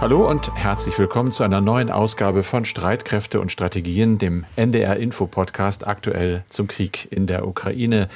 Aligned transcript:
Hallo 0.00 0.28
und 0.28 0.54
herzlich 0.54 0.98
willkommen 0.98 1.30
zu 1.30 1.44
einer 1.44 1.60
neuen 1.60 1.90
Ausgabe 1.90 2.42
von 2.42 2.64
Streitkräfte 2.64 3.40
und 3.40 3.52
Strategien, 3.52 4.18
dem 4.18 4.44
NDR 4.56 4.96
Info 4.96 5.26
Podcast 5.26 5.86
aktuell 5.86 6.44
zum 6.50 6.66
Krieg 6.66 7.08
in 7.10 7.26
der 7.26 7.46
Ukraine, 7.46 8.08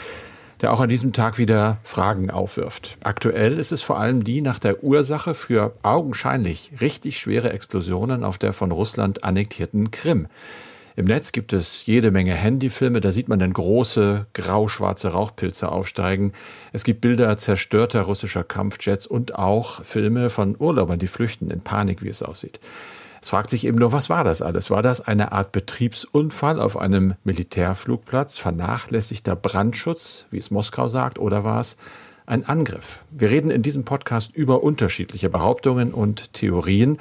der 0.61 0.72
auch 0.72 0.80
an 0.80 0.88
diesem 0.88 1.12
Tag 1.12 1.38
wieder 1.38 1.79
Fragen 1.85 2.30
aufwirft. 2.30 2.99
Aktuell 3.04 3.59
ist 3.59 3.72
es 3.72 3.80
vor 3.80 3.99
allem 3.99 4.25
die 4.25 4.43
nach 4.43 4.59
der 4.59 4.83
Ursache 4.83 5.35
für 5.35 5.73
augenscheinlich 5.83 6.73
richtig 6.80 7.19
schwere 7.19 7.53
Explosionen 7.53 8.25
auf 8.25 8.39
der 8.39 8.53
von 8.53 8.73
Russland 8.73 9.25
annektierten 9.25 9.91
Krim. 9.91 10.27
Im 10.99 11.05
Netz 11.05 11.30
gibt 11.30 11.53
es 11.53 11.87
jede 11.87 12.11
Menge 12.11 12.35
Handyfilme, 12.35 13.01
da 13.01 13.12
sieht 13.12 13.29
man 13.29 13.39
dann 13.39 13.53
große 13.53 14.27
grau-schwarze 14.35 15.11
Rauchpilze 15.13 15.71
aufsteigen. 15.71 16.32
Es 16.73 16.82
gibt 16.82 17.03
Bilder 17.03 17.37
zerstörter 17.37 18.03
russischer 18.03 18.43
Kampfjets 18.43 19.07
und 19.07 19.37
auch 19.37 19.85
Filme 19.85 20.29
von 20.29 20.57
Urlaubern, 20.58 20.99
die 20.99 21.07
flüchten 21.07 21.53
in 21.53 21.61
Panik, 21.61 22.03
wie 22.03 22.08
es 22.08 22.25
aussieht. 22.25 22.58
Es 23.22 23.29
fragt 23.29 23.49
sich 23.50 23.64
eben 23.64 23.79
nur, 23.79 23.93
was 23.93 24.11
war 24.11 24.25
das 24.25 24.43
alles? 24.43 24.72
War 24.72 24.82
das 24.82 25.00
eine 25.00 25.31
Art 25.31 25.53
Betriebsunfall 25.53 26.58
auf 26.58 26.77
einem 26.77 27.14
Militärflugplatz, 27.22 28.39
vernachlässigter 28.39 29.36
Brandschutz, 29.36 30.27
wie 30.33 30.39
es 30.39 30.50
Moskau 30.50 30.89
sagt, 30.89 31.21
oder 31.21 31.44
war 31.44 31.61
es 31.61 31.77
ein 32.27 32.44
Angriff? 32.48 33.05
Wir 33.12 33.30
reden 33.30 33.53
in 33.53 33.62
diesem 33.62 33.84
Podcast 33.84 34.34
über 34.34 34.64
unterschiedliche 34.64 35.30
Behauptungen 35.30 35.94
und 35.94 36.33
Theorien 36.33 36.98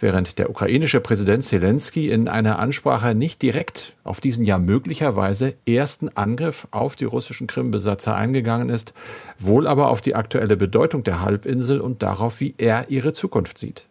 während 0.00 0.38
der 0.38 0.50
ukrainische 0.50 1.00
Präsident 1.00 1.44
Zelensky 1.44 2.10
in 2.10 2.28
einer 2.28 2.58
Ansprache 2.58 3.14
nicht 3.14 3.42
direkt 3.42 3.94
auf 4.04 4.20
diesen 4.20 4.44
ja 4.44 4.58
möglicherweise 4.58 5.54
ersten 5.66 6.08
Angriff 6.08 6.66
auf 6.70 6.96
die 6.96 7.04
russischen 7.04 7.46
Krimbesatzer 7.46 8.14
eingegangen 8.14 8.70
ist, 8.70 8.92
wohl 9.38 9.66
aber 9.66 9.88
auf 9.88 10.00
die 10.00 10.14
aktuelle 10.14 10.56
Bedeutung 10.56 11.04
der 11.04 11.22
Halbinsel 11.22 11.80
und 11.80 12.02
darauf, 12.02 12.40
wie 12.40 12.54
er 12.58 12.90
ihre 12.90 13.12
Zukunft 13.12 13.58
sieht. 13.58 13.86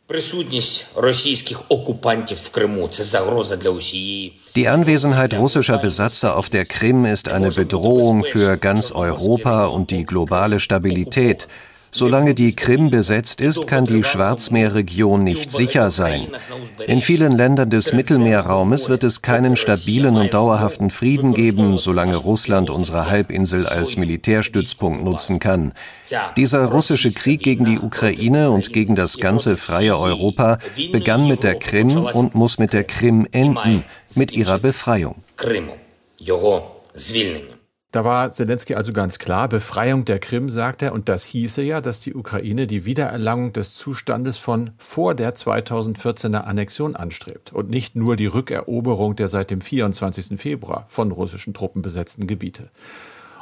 Die 4.55 4.67
Anwesenheit 4.67 5.33
russischer 5.35 5.77
Besatzer 5.77 6.35
auf 6.35 6.49
der 6.49 6.65
Krim 6.65 7.05
ist 7.05 7.29
eine 7.29 7.51
Bedrohung 7.51 8.23
für 8.23 8.57
ganz 8.57 8.91
Europa 8.91 9.67
und 9.67 9.91
die 9.91 10.03
globale 10.03 10.59
Stabilität. 10.59 11.47
Solange 11.91 12.33
die 12.33 12.55
Krim 12.55 12.89
besetzt 12.89 13.41
ist, 13.41 13.67
kann 13.67 13.85
die 13.85 14.03
Schwarzmeerregion 14.03 15.23
nicht 15.23 15.51
sicher 15.51 15.89
sein. 15.89 16.27
In 16.85 17.01
vielen 17.01 17.33
Ländern 17.33 17.69
des 17.69 17.93
Mittelmeerraumes 17.93 18.89
wird 18.89 19.03
es 19.03 19.21
keinen 19.21 19.55
stabilen 19.55 20.15
und 20.15 20.33
dauerhaften 20.33 20.91
Frieden 20.91 21.33
geben, 21.33 21.77
solange 21.77 22.15
Russland 22.15 22.69
unsere 22.69 23.09
Halbinsel 23.09 23.65
als 23.65 23.97
Militärstützpunkt 23.97 25.03
nutzen 25.03 25.39
kann. 25.39 25.73
Dieser 26.37 26.65
russische 26.65 27.11
Krieg 27.11 27.41
gegen 27.41 27.65
die 27.65 27.79
Ukraine 27.79 28.51
und 28.51 28.71
gegen 28.71 28.95
das 28.95 29.17
ganze 29.17 29.57
freie 29.57 29.97
Europa 29.97 30.59
begann 30.91 31.27
mit 31.27 31.43
der 31.43 31.55
Krim 31.55 31.97
und 31.97 32.35
muss 32.35 32.59
mit 32.59 32.73
der 32.73 32.83
Krim 32.83 33.27
enden, 33.31 33.83
mit 34.15 34.31
ihrer 34.31 34.59
Befreiung. 34.59 35.15
Da 37.91 38.05
war 38.05 38.29
Zelensky 38.29 38.75
also 38.75 38.93
ganz 38.93 39.17
klar, 39.17 39.49
Befreiung 39.49 40.05
der 40.05 40.19
Krim, 40.19 40.47
sagt 40.47 40.83
er, 40.83 40.93
und 40.93 41.09
das 41.09 41.23
hieße 41.23 41.63
ja, 41.63 41.81
dass 41.81 41.99
die 42.01 42.13
Ukraine 42.13 42.67
die 42.67 42.85
Wiedererlangung 42.85 43.51
des 43.51 43.73
Zustandes 43.73 44.37
von 44.37 44.69
vor 44.77 45.15
der 45.15 45.35
2014er 45.35 46.41
Annexion 46.41 46.95
anstrebt 46.95 47.51
und 47.51 47.71
nicht 47.71 47.95
nur 47.95 48.15
die 48.15 48.27
Rückeroberung 48.27 49.15
der 49.15 49.27
seit 49.27 49.49
dem 49.49 49.61
24. 49.61 50.39
Februar 50.39 50.85
von 50.87 51.11
russischen 51.11 51.55
Truppen 51.55 51.81
besetzten 51.81 52.27
Gebiete. 52.27 52.69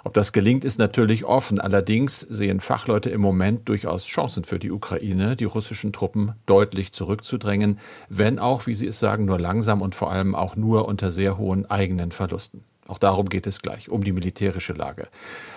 Ob 0.06 0.14
das 0.14 0.32
gelingt, 0.32 0.64
ist 0.64 0.80
natürlich 0.80 1.26
offen. 1.26 1.60
Allerdings 1.60 2.22
sehen 2.22 2.62
Fachleute 2.62 3.10
im 3.10 3.20
Moment 3.20 3.68
durchaus 3.68 4.06
Chancen 4.06 4.46
für 4.46 4.60
die 4.60 4.72
Ukraine, 4.72 5.36
die 5.36 5.44
russischen 5.44 5.92
Truppen 5.92 6.32
deutlich 6.46 6.94
zurückzudrängen, 6.94 7.80
wenn 8.08 8.40
auch, 8.40 8.66
wie 8.66 8.76
sie 8.76 8.88
es 8.88 9.02
sagen, 9.02 9.26
nur 9.26 9.42
langsam 9.42 9.82
und 9.82 9.94
vor 9.94 10.10
allem 10.10 10.36
auch 10.36 10.56
nur 10.56 10.88
unter 10.88 11.12
sehr 11.12 11.38
hohen 11.38 11.70
eigenen 11.70 12.14
Verlusten. 12.14 12.64
Auch 12.88 12.98
darum 12.98 13.28
geht 13.28 13.48
es 13.48 13.62
gleich, 13.62 13.90
um 13.90 14.04
die 14.04 14.14
militärische 14.14 14.74
Lage. 14.74 15.08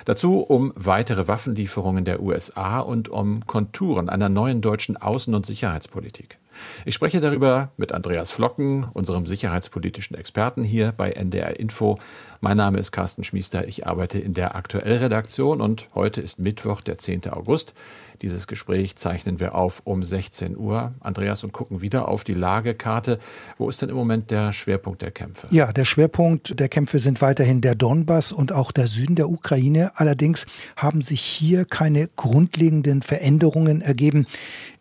Dazu 0.05 0.41
um 0.41 0.73
weitere 0.75 1.29
Waffenlieferungen 1.29 2.05
der 2.05 2.21
USA 2.21 2.81
und 2.81 3.09
um 3.09 3.47
Konturen 3.47 4.09
einer 4.09 4.29
neuen 4.29 4.61
deutschen 4.61 4.97
Außen- 4.97 5.35
und 5.35 5.47
Sicherheitspolitik. 5.47 6.39
Ich 6.85 6.95
spreche 6.95 7.21
darüber 7.21 7.71
mit 7.77 7.93
Andreas 7.93 8.33
Flocken, 8.33 8.87
unserem 8.93 9.27
sicherheitspolitischen 9.27 10.17
Experten 10.17 10.63
hier 10.63 10.93
bei 10.93 11.13
NDR 11.13 11.59
Info. 11.59 11.99
Mein 12.43 12.57
Name 12.57 12.79
ist 12.79 12.91
Carsten 12.91 13.23
Schmiester, 13.23 13.69
ich 13.69 13.87
arbeite 13.87 14.19
in 14.19 14.33
der 14.33 14.55
Aktuellredaktion 14.55 15.61
und 15.61 15.89
heute 15.95 16.23
ist 16.23 16.39
Mittwoch, 16.39 16.81
der 16.81 16.97
10. 16.97 17.29
August. 17.29 17.75
Dieses 18.23 18.47
Gespräch 18.47 18.97
zeichnen 18.97 19.41
wir 19.41 19.55
auf 19.55 19.81
um 19.85 20.03
16 20.03 20.57
Uhr. 20.57 20.95
Andreas, 21.01 21.43
und 21.43 21.53
gucken 21.53 21.81
wieder 21.81 22.09
auf 22.09 22.23
die 22.23 22.35
Lagekarte. 22.35 23.19
Wo 23.57 23.69
ist 23.69 23.81
denn 23.81 23.89
im 23.89 23.97
Moment 23.97 24.31
der 24.31 24.53
Schwerpunkt 24.53 25.01
der 25.01 25.11
Kämpfe? 25.11 25.47
Ja, 25.51 25.73
der 25.73 25.87
Schwerpunkt 25.87 26.61
der 26.61 26.69
Kämpfe 26.69 26.99
sind 26.99 27.23
weiterhin 27.23 27.63
der 27.63 27.75
Donbass 27.75 28.31
und 28.33 28.53
auch 28.53 28.73
der 28.73 28.89
Süden 28.89 29.17
der 29.17 29.31
Ukraine. 29.31 29.93
Allerdings 29.95 30.47
haben 30.77 31.01
sich 31.01 31.23
hier 31.23 31.65
keine 31.65 32.09
grundlegenden 32.17 33.01
Veränderungen 33.01 33.81
ergeben. 33.81 34.27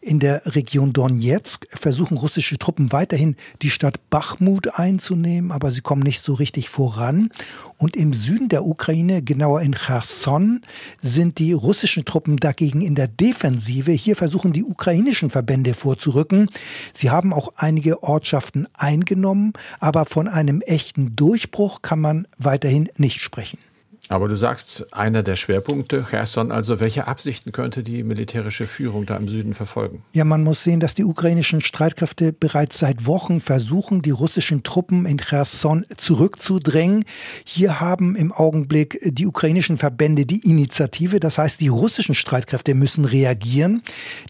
In 0.01 0.19
der 0.19 0.41
Region 0.45 0.93
Donetsk 0.93 1.67
versuchen 1.69 2.17
russische 2.17 2.57
Truppen 2.57 2.91
weiterhin 2.91 3.35
die 3.61 3.69
Stadt 3.69 4.09
Bachmut 4.09 4.79
einzunehmen, 4.79 5.51
aber 5.51 5.71
sie 5.71 5.81
kommen 5.81 6.03
nicht 6.03 6.23
so 6.23 6.33
richtig 6.33 6.69
voran. 6.69 7.29
Und 7.77 7.95
im 7.95 8.13
Süden 8.13 8.49
der 8.49 8.65
Ukraine, 8.65 9.21
genauer 9.21 9.61
in 9.61 9.73
Cherson, 9.73 10.61
sind 11.01 11.39
die 11.39 11.53
russischen 11.53 12.03
Truppen 12.03 12.37
dagegen 12.37 12.81
in 12.81 12.95
der 12.95 13.07
Defensive. 13.07 13.91
Hier 13.91 14.15
versuchen 14.15 14.51
die 14.51 14.63
ukrainischen 14.63 15.29
Verbände 15.29 15.73
vorzurücken. 15.73 16.49
Sie 16.91 17.09
haben 17.09 17.31
auch 17.31 17.53
einige 17.55 18.03
Ortschaften 18.03 18.67
eingenommen, 18.73 19.53
aber 19.79 20.05
von 20.05 20.27
einem 20.27 20.61
echten 20.61 21.15
Durchbruch 21.15 21.81
kann 21.81 21.99
man 21.99 22.27
weiterhin 22.37 22.89
nicht 22.97 23.21
sprechen. 23.21 23.59
Aber 24.11 24.27
du 24.27 24.35
sagst, 24.35 24.91
einer 24.91 25.21
der 25.21 25.35
Schwerpunkte, 25.35 26.03
Cherson, 26.09 26.51
also 26.51 26.79
welche 26.79 27.05
Absichten 27.05 27.51
könnte 27.51 27.83
die 27.83 28.01
militärische 28.01 28.65
Führung 28.65 29.05
da 29.05 29.15
im 29.15 29.27
Süden 29.27 29.53
verfolgen? 29.53 30.01
Ja, 30.13 30.25
man 30.25 30.43
muss 30.43 30.63
sehen, 30.63 30.79
dass 30.79 30.95
die 30.95 31.03
ukrainischen 31.03 31.61
Streitkräfte 31.61 32.33
bereits 32.33 32.79
seit 32.79 33.05
Wochen 33.05 33.39
versuchen, 33.39 34.01
die 34.01 34.09
russischen 34.09 34.63
Truppen 34.63 35.05
in 35.05 35.17
Cherson 35.17 35.85
zurückzudrängen. 35.95 37.05
Hier 37.45 37.79
haben 37.79 38.15
im 38.15 38.31
Augenblick 38.31 38.99
die 39.03 39.27
ukrainischen 39.27 39.77
Verbände 39.77 40.25
die 40.25 40.49
Initiative. 40.49 41.19
Das 41.19 41.37
heißt, 41.37 41.61
die 41.61 41.67
russischen 41.67 42.15
Streitkräfte 42.15 42.73
müssen 42.73 43.05
reagieren. 43.05 43.83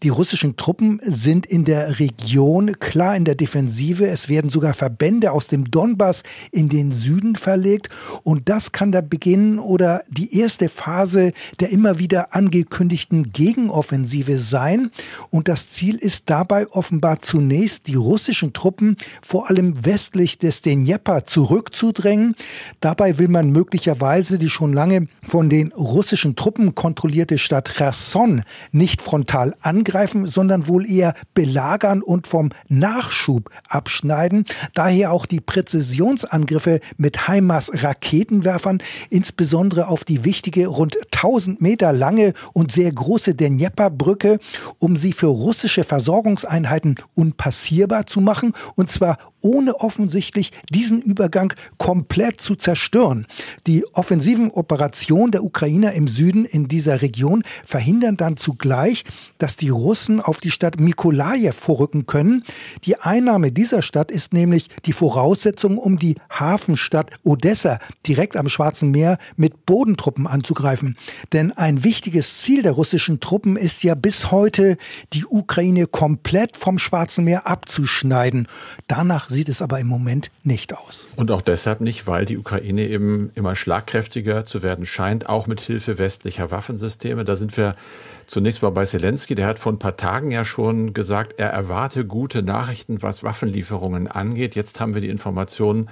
Die 0.03 0.09
russischen 0.09 0.57
Truppen 0.57 1.00
sind 1.03 1.46
in 1.46 1.63
der 1.63 2.00
Region 2.00 2.78
klar 2.79 3.16
in 3.16 3.23
der 3.23 3.35
Defensive. 3.35 4.06
Es 4.09 4.28
werden 4.28 4.51
sogar 4.51 4.73
Verbände 4.73 5.31
aus 5.31 5.47
dem 5.47 5.72
Donbass 5.72 6.23
in 6.51 6.67
den 6.67 6.91
Süden 6.91 7.38
verlegt. 7.38 7.88
Und 8.23 8.50
das 8.50 8.73
kann 8.73 8.91
der 8.91 9.03
Beginn 9.03 9.57
oder 9.69 10.02
die 10.09 10.38
erste 10.38 10.68
Phase 10.68 11.31
der 11.59 11.69
immer 11.69 12.00
wieder 12.00 12.34
angekündigten 12.34 13.31
Gegenoffensive 13.31 14.38
sein. 14.38 14.90
Und 15.30 15.47
das 15.47 15.69
Ziel 15.69 15.96
ist 15.96 16.30
dabei 16.30 16.68
offenbar 16.68 17.22
zunächst, 17.22 17.88
die 17.88 17.96
russischen 17.96 18.52
Truppen 18.53 18.97
vor 19.22 19.50
allem 19.50 19.85
westlich 19.85 20.40
des 20.40 20.63
Dnjepr 20.63 21.25
zurückzudrängen. 21.25 22.35
Dabei 22.81 23.19
will 23.19 23.28
man 23.28 23.52
möglicherweise 23.52 24.40
die 24.40 24.50
schon 24.50 24.74
lange 24.74 25.08
von 25.28 25.50
den 25.50 25.72
russischen 25.72 26.35
Truppen 26.35 26.74
kontrollierte 26.74 27.38
Stadt 27.38 27.72
Cherson 27.75 28.44
nicht 28.72 29.02
frontal 29.02 29.56
angreifen, 29.62 30.25
sondern 30.25 30.68
wohl 30.68 30.90
eher 30.90 31.13
belagern 31.35 32.02
und 32.02 32.25
vom 32.25 32.50
Nachschub 32.68 33.52
abschneiden. 33.68 34.46
Daher 34.74 35.12
auch 35.12 35.28
die 35.28 35.41
Präzisionsangriffe 35.41 36.79
mit 36.97 37.28
HIMARS 37.28 37.84
Raketenwerfern, 37.84 38.81
insbesondere 39.12 39.59
insbesondere 39.59 39.90
auf 39.90 40.06
die 40.06 40.24
wichtige 40.24 40.68
rund 40.68 40.97
1000 41.14 41.59
Meter 41.59 41.92
lange 41.92 42.31
und 42.53 42.72
sehr 42.72 42.90
große 42.94 43.36
Dnjepr-Brücke, 43.36 44.40
um 44.78 44.96
sie 44.96 45.11
für 45.11 45.28
russische 45.28 45.84
Versorgungseinheiten 45.84 46.96
unpassierbar 47.14 48.08
zu 48.08 48.22
machen, 48.22 48.53
und 48.78 48.90
zwar 48.90 49.17
ohne 49.41 49.76
offensichtlich 49.76 50.52
diesen 50.70 51.02
Übergang 51.02 51.53
komplett 51.78 52.41
zu 52.41 52.56
zerstören. 52.56 53.28
Die 53.68 53.86
offensiven 53.94 54.52
Operationen 54.52 55.32
der 55.32 55.44
Ukrainer 55.44 55.94
im 55.94 56.08
Süden 56.08 56.46
in 56.46 56.68
dieser 56.68 57.02
Region 57.02 57.44
verhindern 57.66 58.18
dann 58.18 58.38
zugleich, 58.38 59.03
dass 59.38 59.56
die 59.58 59.70
Russen 59.70 60.22
auf 60.22 60.40
die 60.41 60.52
Stadt 60.52 60.80
Mikolajew 60.80 61.53
vorrücken 61.53 62.06
können. 62.06 62.44
Die 62.84 63.00
Einnahme 63.00 63.52
dieser 63.52 63.82
Stadt 63.82 64.12
ist 64.12 64.34
nämlich 64.34 64.70
die 64.86 64.94
Voraussetzung, 64.94 65.78
um 65.78 65.97
die 65.97 66.16
Hafenstadt 66.30 67.12
Odessa 67.24 67.80
direkt 68.06 68.35
am 68.35 68.50
Schwarzen 68.50 68.92
Meer 68.92 69.18
mit 69.35 69.66
Bodentruppen 69.66 70.28
anzugreifen. 70.28 70.97
Denn 71.34 71.52
ein 71.52 71.84
wichtiges 71.84 72.40
Ziel 72.40 72.62
der 72.64 72.74
russischen 72.74 73.20
Truppen 73.20 73.56
ist 73.56 73.84
ja 73.84 73.96
bis 73.96 74.32
heute, 74.32 74.78
die 75.14 75.26
Ukraine 75.26 75.88
komplett 75.88 76.58
vom 76.58 76.78
Schwarzen 76.80 77.24
Meer 77.24 77.47
abzuschneiden. 77.47 78.47
Danach 78.88 79.28
Sieht 79.29 79.47
es 79.47 79.61
aber 79.61 79.79
im 79.79 79.87
Moment 79.87 80.31
nicht 80.43 80.76
aus. 80.76 81.05
Und 81.16 81.29
auch 81.29 81.41
deshalb 81.41 81.81
nicht, 81.81 82.08
weil 82.08 82.26
die 82.26 82.37
Ukraine 82.37 82.87
eben 82.87 83.31
immer 83.35 83.55
schlagkräftiger 83.55 84.43
zu 84.43 84.64
werden 84.64 84.85
scheint, 84.85 85.29
auch 85.29 85.46
mit 85.46 85.61
Hilfe 85.61 85.99
westlicher 85.99 86.49
Waffensysteme. 86.49 87.23
Da 87.26 87.35
sind 87.35 87.55
wir 87.55 87.76
zunächst 88.26 88.64
mal 88.64 88.72
bei 88.72 88.85
Zelensky. 88.85 89.35
Der 89.35 89.46
hat 89.46 89.59
vor 89.59 89.72
ein 89.72 89.79
paar 89.79 89.97
Tagen 89.97 90.31
ja 90.31 90.43
schon 90.43 90.93
gesagt, 90.93 91.35
er 91.37 91.49
erwarte 91.52 92.05
gute 92.05 92.41
Nachrichten, 92.41 93.03
was 93.03 93.23
Waffenlieferungen 93.23 94.08
angeht. 94.08 94.55
Jetzt 94.55 94.79
haben 94.79 94.96
wir 94.96 95.02
die 95.02 95.09
Informationen, 95.09 95.90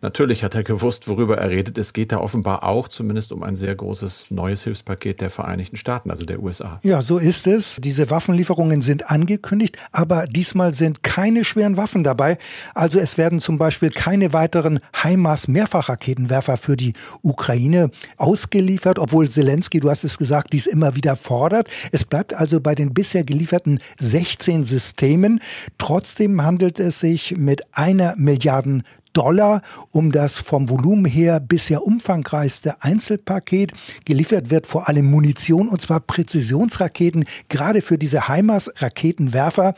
Natürlich 0.00 0.44
hat 0.44 0.54
er 0.54 0.62
gewusst, 0.62 1.08
worüber 1.08 1.38
er 1.38 1.50
redet. 1.50 1.76
Es 1.76 1.92
geht 1.92 2.12
da 2.12 2.18
offenbar 2.18 2.62
auch 2.62 2.86
zumindest 2.86 3.32
um 3.32 3.42
ein 3.42 3.56
sehr 3.56 3.74
großes 3.74 4.30
neues 4.30 4.62
Hilfspaket 4.62 5.20
der 5.20 5.30
Vereinigten 5.30 5.76
Staaten, 5.76 6.10
also 6.10 6.24
der 6.24 6.40
USA. 6.40 6.78
Ja, 6.84 7.02
so 7.02 7.18
ist 7.18 7.46
es. 7.46 7.78
Diese 7.80 8.08
Waffenlieferungen 8.10 8.82
sind 8.82 9.10
angekündigt, 9.10 9.76
aber 9.90 10.26
diesmal 10.26 10.72
sind 10.74 11.02
keine 11.02 11.44
schweren 11.44 11.76
Waffen 11.76 12.04
dabei. 12.04 12.38
Also 12.74 12.98
es 13.00 13.18
werden 13.18 13.40
zum 13.40 13.58
Beispiel 13.58 13.90
keine 13.90 14.32
weiteren 14.32 14.78
HIMARS-Mehrfachraketenwerfer 15.02 16.56
für 16.56 16.76
die 16.76 16.94
Ukraine 17.22 17.90
ausgeliefert, 18.16 18.98
obwohl 18.98 19.28
Zelensky, 19.28 19.80
du 19.80 19.90
hast 19.90 20.04
es 20.04 20.18
gesagt, 20.18 20.52
dies 20.52 20.66
immer 20.66 20.94
wieder 20.94 21.16
fordert. 21.16 21.68
Es 21.90 22.04
bleibt 22.04 22.34
also 22.34 22.60
bei 22.60 22.74
den 22.74 22.94
bisher 22.94 23.24
gelieferten 23.24 23.80
16 23.98 24.62
Systemen. 24.64 25.40
Trotzdem 25.78 26.44
handelt 26.44 26.78
es 26.78 27.00
sich 27.00 27.36
mit 27.36 27.62
einer 27.72 28.14
Milliarden 28.16 28.84
Dollar 29.18 29.62
um 29.90 30.12
das 30.12 30.38
vom 30.38 30.68
Volumen 30.68 31.04
her 31.04 31.40
bisher 31.40 31.84
umfangreichste 31.84 32.84
Einzelpaket. 32.84 33.72
Geliefert 34.04 34.50
wird 34.50 34.68
vor 34.68 34.88
allem 34.88 35.10
Munition 35.10 35.68
und 35.68 35.80
zwar 35.80 35.98
Präzisionsraketen, 35.98 37.24
gerade 37.48 37.82
für 37.82 37.98
diese 37.98 38.28
HIMARS-Raketenwerfer. 38.28 39.74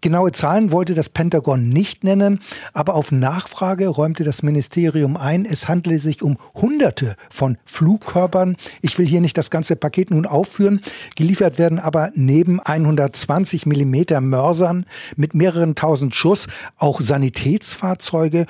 Genaue 0.00 0.30
Zahlen 0.30 0.70
wollte 0.70 0.94
das 0.94 1.08
Pentagon 1.08 1.68
nicht 1.70 2.04
nennen, 2.04 2.38
aber 2.72 2.94
auf 2.94 3.10
Nachfrage 3.10 3.88
räumte 3.88 4.22
das 4.22 4.44
Ministerium 4.44 5.16
ein, 5.16 5.44
es 5.44 5.66
handele 5.66 5.98
sich 5.98 6.22
um 6.22 6.38
Hunderte 6.54 7.16
von 7.30 7.58
Flugkörpern. 7.64 8.56
Ich 8.80 8.96
will 8.96 9.08
hier 9.08 9.20
nicht 9.20 9.36
das 9.36 9.50
ganze 9.50 9.74
Paket 9.74 10.12
nun 10.12 10.24
aufführen. 10.24 10.80
Geliefert 11.16 11.58
werden 11.58 11.80
aber 11.80 12.12
neben 12.14 12.60
120 12.60 13.66
Millimeter 13.66 14.20
Mörsern 14.20 14.86
mit 15.16 15.34
mehreren 15.34 15.74
tausend 15.74 16.14
Schuss 16.14 16.46
auch 16.76 17.00
Sanitätsfahrzeuge 17.00 18.46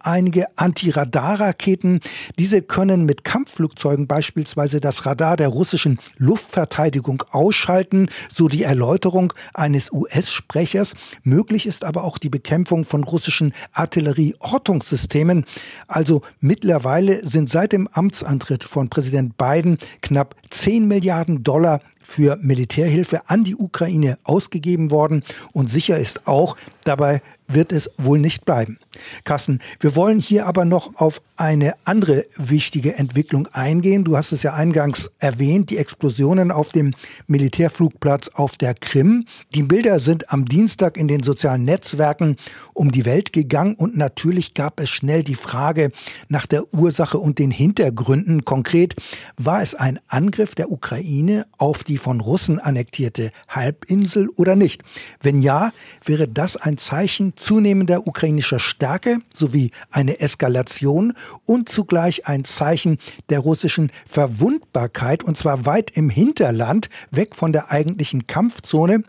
einige 0.00 0.46
Antiradarraketen. 0.58 2.00
Diese 2.38 2.60
können 2.60 3.06
mit 3.06 3.24
Kampfflugzeugen 3.24 4.06
beispielsweise 4.06 4.80
das 4.80 5.06
Radar 5.06 5.36
der 5.36 5.48
russischen 5.48 5.98
Luftverteidigung 6.18 7.22
ausschalten, 7.30 8.08
so 8.30 8.48
die 8.48 8.64
Erläuterung 8.64 9.32
eines 9.54 9.90
US-Sprechers. 9.90 10.94
Möglich 11.22 11.66
ist 11.66 11.84
aber 11.84 12.04
auch 12.04 12.18
die 12.18 12.28
Bekämpfung 12.28 12.84
von 12.84 13.02
russischen 13.02 13.54
Artillerieortungssystemen. 13.72 15.46
Also 15.88 16.20
mittlerweile 16.40 17.24
sind 17.24 17.48
seit 17.48 17.72
dem 17.72 17.88
Amtsantritt 17.88 18.64
von 18.64 18.90
Präsident 18.90 19.38
Biden 19.38 19.78
knapp 20.02 20.36
10 20.50 20.86
Milliarden 20.86 21.42
Dollar 21.42 21.80
für 22.02 22.36
Militärhilfe 22.36 23.28
an 23.28 23.44
die 23.44 23.56
Ukraine 23.56 24.18
ausgegeben 24.24 24.90
worden 24.90 25.22
und 25.52 25.70
sicher 25.70 25.98
ist 25.98 26.26
auch, 26.26 26.56
dabei 26.84 27.22
wird 27.54 27.72
es 27.72 27.90
wohl 27.96 28.18
nicht 28.18 28.44
bleiben. 28.44 28.78
Carsten, 29.24 29.60
wir 29.80 29.96
wollen 29.96 30.20
hier 30.20 30.46
aber 30.46 30.64
noch 30.64 30.94
auf 30.96 31.20
eine 31.42 31.74
andere 31.84 32.24
wichtige 32.36 32.94
Entwicklung 32.94 33.48
eingehen. 33.48 34.04
Du 34.04 34.16
hast 34.16 34.30
es 34.30 34.44
ja 34.44 34.54
eingangs 34.54 35.10
erwähnt, 35.18 35.70
die 35.70 35.76
Explosionen 35.76 36.52
auf 36.52 36.70
dem 36.70 36.94
Militärflugplatz 37.26 38.28
auf 38.28 38.56
der 38.56 38.74
Krim. 38.74 39.24
Die 39.52 39.64
Bilder 39.64 39.98
sind 39.98 40.32
am 40.32 40.44
Dienstag 40.44 40.96
in 40.96 41.08
den 41.08 41.24
sozialen 41.24 41.64
Netzwerken 41.64 42.36
um 42.74 42.92
die 42.92 43.04
Welt 43.04 43.32
gegangen 43.32 43.74
und 43.74 43.96
natürlich 43.96 44.54
gab 44.54 44.78
es 44.78 44.88
schnell 44.90 45.24
die 45.24 45.34
Frage 45.34 45.90
nach 46.28 46.46
der 46.46 46.72
Ursache 46.72 47.18
und 47.18 47.40
den 47.40 47.50
Hintergründen. 47.50 48.44
Konkret 48.44 48.94
war 49.36 49.62
es 49.62 49.74
ein 49.74 49.98
Angriff 50.06 50.54
der 50.54 50.70
Ukraine 50.70 51.46
auf 51.58 51.82
die 51.82 51.98
von 51.98 52.20
Russen 52.20 52.60
annektierte 52.60 53.32
Halbinsel 53.48 54.28
oder 54.36 54.54
nicht? 54.54 54.82
Wenn 55.20 55.42
ja, 55.42 55.72
wäre 56.04 56.28
das 56.28 56.56
ein 56.56 56.78
Zeichen 56.78 57.32
zunehmender 57.34 58.06
ukrainischer 58.06 58.60
Stärke 58.60 59.18
sowie 59.34 59.72
eine 59.90 60.20
Eskalation 60.20 61.14
und 61.44 61.68
zugleich 61.68 62.26
ein 62.26 62.44
Zeichen 62.44 62.98
der 63.30 63.40
russischen 63.40 63.90
Verwundbarkeit, 64.06 65.24
und 65.24 65.36
zwar 65.36 65.66
weit 65.66 65.90
im 65.96 66.10
Hinterland, 66.10 66.88
weg 67.10 67.34
von 67.34 67.52
der 67.52 67.70
eigentlichen 67.70 68.26
Kampfzone. 68.26 69.04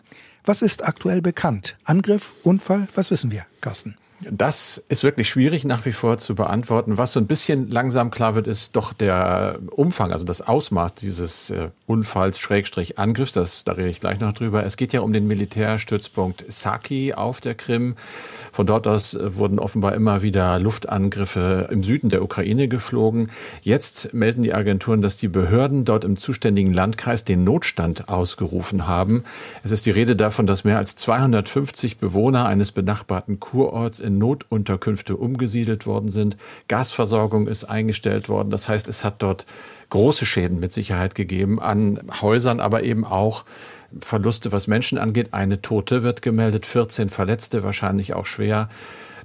Was 0.45 0.61
ist 0.61 0.83
aktuell 0.83 1.21
bekannt? 1.21 1.77
Angriff, 1.83 2.33
Unfall, 2.43 2.87
was 2.95 3.11
wissen 3.11 3.31
wir, 3.31 3.45
Carsten? 3.61 3.95
Das 4.29 4.83
ist 4.89 5.03
wirklich 5.03 5.29
schwierig 5.29 5.65
nach 5.65 5.85
wie 5.85 5.91
vor 5.91 6.17
zu 6.17 6.35
beantworten. 6.35 6.97
Was 6.97 7.13
so 7.13 7.19
ein 7.19 7.27
bisschen 7.27 7.69
langsam 7.69 8.11
klar 8.11 8.35
wird, 8.35 8.47
ist 8.47 8.75
doch 8.75 8.93
der 8.93 9.59
Umfang, 9.71 10.11
also 10.11 10.25
das 10.25 10.41
Ausmaß 10.41 10.95
dieses 10.95 11.49
äh, 11.49 11.69
Unfalls, 11.87 12.39
Schrägstrich 12.39 12.99
Angriffs. 12.99 13.33
Das, 13.33 13.63
da 13.63 13.73
rede 13.73 13.89
ich 13.89 13.99
gleich 13.99 14.19
noch 14.19 14.33
drüber. 14.33 14.63
Es 14.63 14.77
geht 14.77 14.93
ja 14.93 15.01
um 15.01 15.13
den 15.13 15.27
Militärstützpunkt 15.27 16.45
Saki 16.47 17.13
auf 17.13 17.41
der 17.41 17.55
Krim. 17.55 17.95
Von 18.51 18.67
dort 18.67 18.87
aus 18.87 19.13
äh, 19.13 19.37
wurden 19.37 19.59
offenbar 19.59 19.93
immer 19.95 20.21
wieder 20.21 20.59
Luftangriffe 20.59 21.67
im 21.71 21.83
Süden 21.83 22.09
der 22.09 22.23
Ukraine 22.23 22.67
geflogen. 22.67 23.31
Jetzt 23.61 24.13
melden 24.13 24.43
die 24.43 24.53
Agenturen, 24.53 25.01
dass 25.01 25.17
die 25.17 25.27
Behörden 25.27 25.85
dort 25.85 26.05
im 26.05 26.17
zuständigen 26.17 26.73
Landkreis 26.73 27.25
den 27.25 27.43
Notstand 27.43 28.09
ausgerufen 28.09 28.87
haben. 28.87 29.23
Es 29.63 29.71
ist 29.71 29.85
die 29.85 29.91
Rede 29.91 30.15
davon, 30.15 30.47
dass 30.47 30.63
mehr 30.63 30.77
als 30.77 30.95
250 30.95 31.97
Bewohner 31.97 32.45
eines 32.45 32.71
benachbarten 32.71 33.39
Kurorts 33.39 33.99
in 33.99 34.12
Notunterkünfte 34.17 35.15
umgesiedelt 35.15 35.85
worden 35.85 36.09
sind. 36.09 36.37
Gasversorgung 36.67 37.47
ist 37.47 37.65
eingestellt 37.65 38.29
worden. 38.29 38.49
Das 38.49 38.69
heißt, 38.69 38.87
es 38.87 39.03
hat 39.03 39.21
dort 39.21 39.45
große 39.89 40.25
Schäden 40.25 40.59
mit 40.59 40.73
Sicherheit 40.73 41.15
gegeben 41.15 41.59
an 41.59 41.99
Häusern, 42.21 42.59
aber 42.59 42.83
eben 42.83 43.05
auch 43.05 43.45
Verluste, 43.99 44.51
was 44.51 44.67
Menschen 44.67 44.97
angeht. 44.97 45.33
Eine 45.33 45.61
Tote 45.61 46.03
wird 46.03 46.21
gemeldet, 46.21 46.65
14 46.65 47.09
Verletzte, 47.09 47.63
wahrscheinlich 47.63 48.13
auch 48.13 48.25
schwer. 48.25 48.69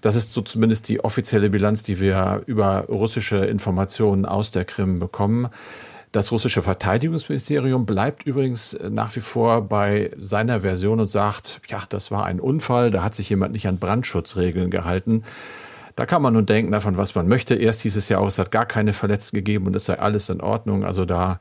Das 0.01 0.15
ist 0.15 0.33
so 0.33 0.43
zumindest 0.43 0.89
die 0.89 1.03
offizielle 1.03 1.51
Bilanz, 1.51 1.83
die 1.83 2.01
wir 2.01 2.43
über 2.47 2.85
russische 2.89 3.39
Informationen 3.39 4.27
aus 4.27 4.51
der 4.51 4.65
Krim 4.65 4.99
bekommen. 4.99 5.49
Das 6.13 6.33
russische 6.33 6.63
Verteidigungsministerium 6.63 7.85
bleibt 7.85 8.23
übrigens 8.23 8.79
nach 8.89 9.15
wie 9.15 9.21
vor 9.21 9.63
bei 9.63 10.11
seiner 10.19 10.63
Version 10.63 11.01
und 11.01 11.09
sagt, 11.09 11.61
ja, 11.69 11.81
das 11.89 12.11
war 12.11 12.25
ein 12.25 12.41
Unfall, 12.41 12.91
da 12.91 13.03
hat 13.03 13.15
sich 13.15 13.29
jemand 13.29 13.53
nicht 13.53 13.69
an 13.69 13.79
Brandschutzregeln 13.79 14.71
gehalten. 14.71 15.23
Da 15.97 16.07
kann 16.07 16.23
man 16.23 16.33
nun 16.33 16.47
denken 16.47 16.71
davon, 16.71 16.97
was 16.97 17.17
man 17.17 17.27
möchte. 17.27 17.57
Erst 17.57 17.83
hieß 17.83 17.97
es 17.97 18.09
ja 18.09 18.19
auch, 18.19 18.29
es 18.29 18.39
hat 18.39 18.53
gar 18.53 18.67
keine 18.67 18.93
Verletzten 18.93 19.35
gegeben 19.35 19.67
und 19.67 19.75
es 19.75 19.87
sei 19.87 19.99
alles 19.99 20.31
in 20.31 20.41
Ordnung. 20.41 20.85
Also 20.85 21.05
da 21.05 21.41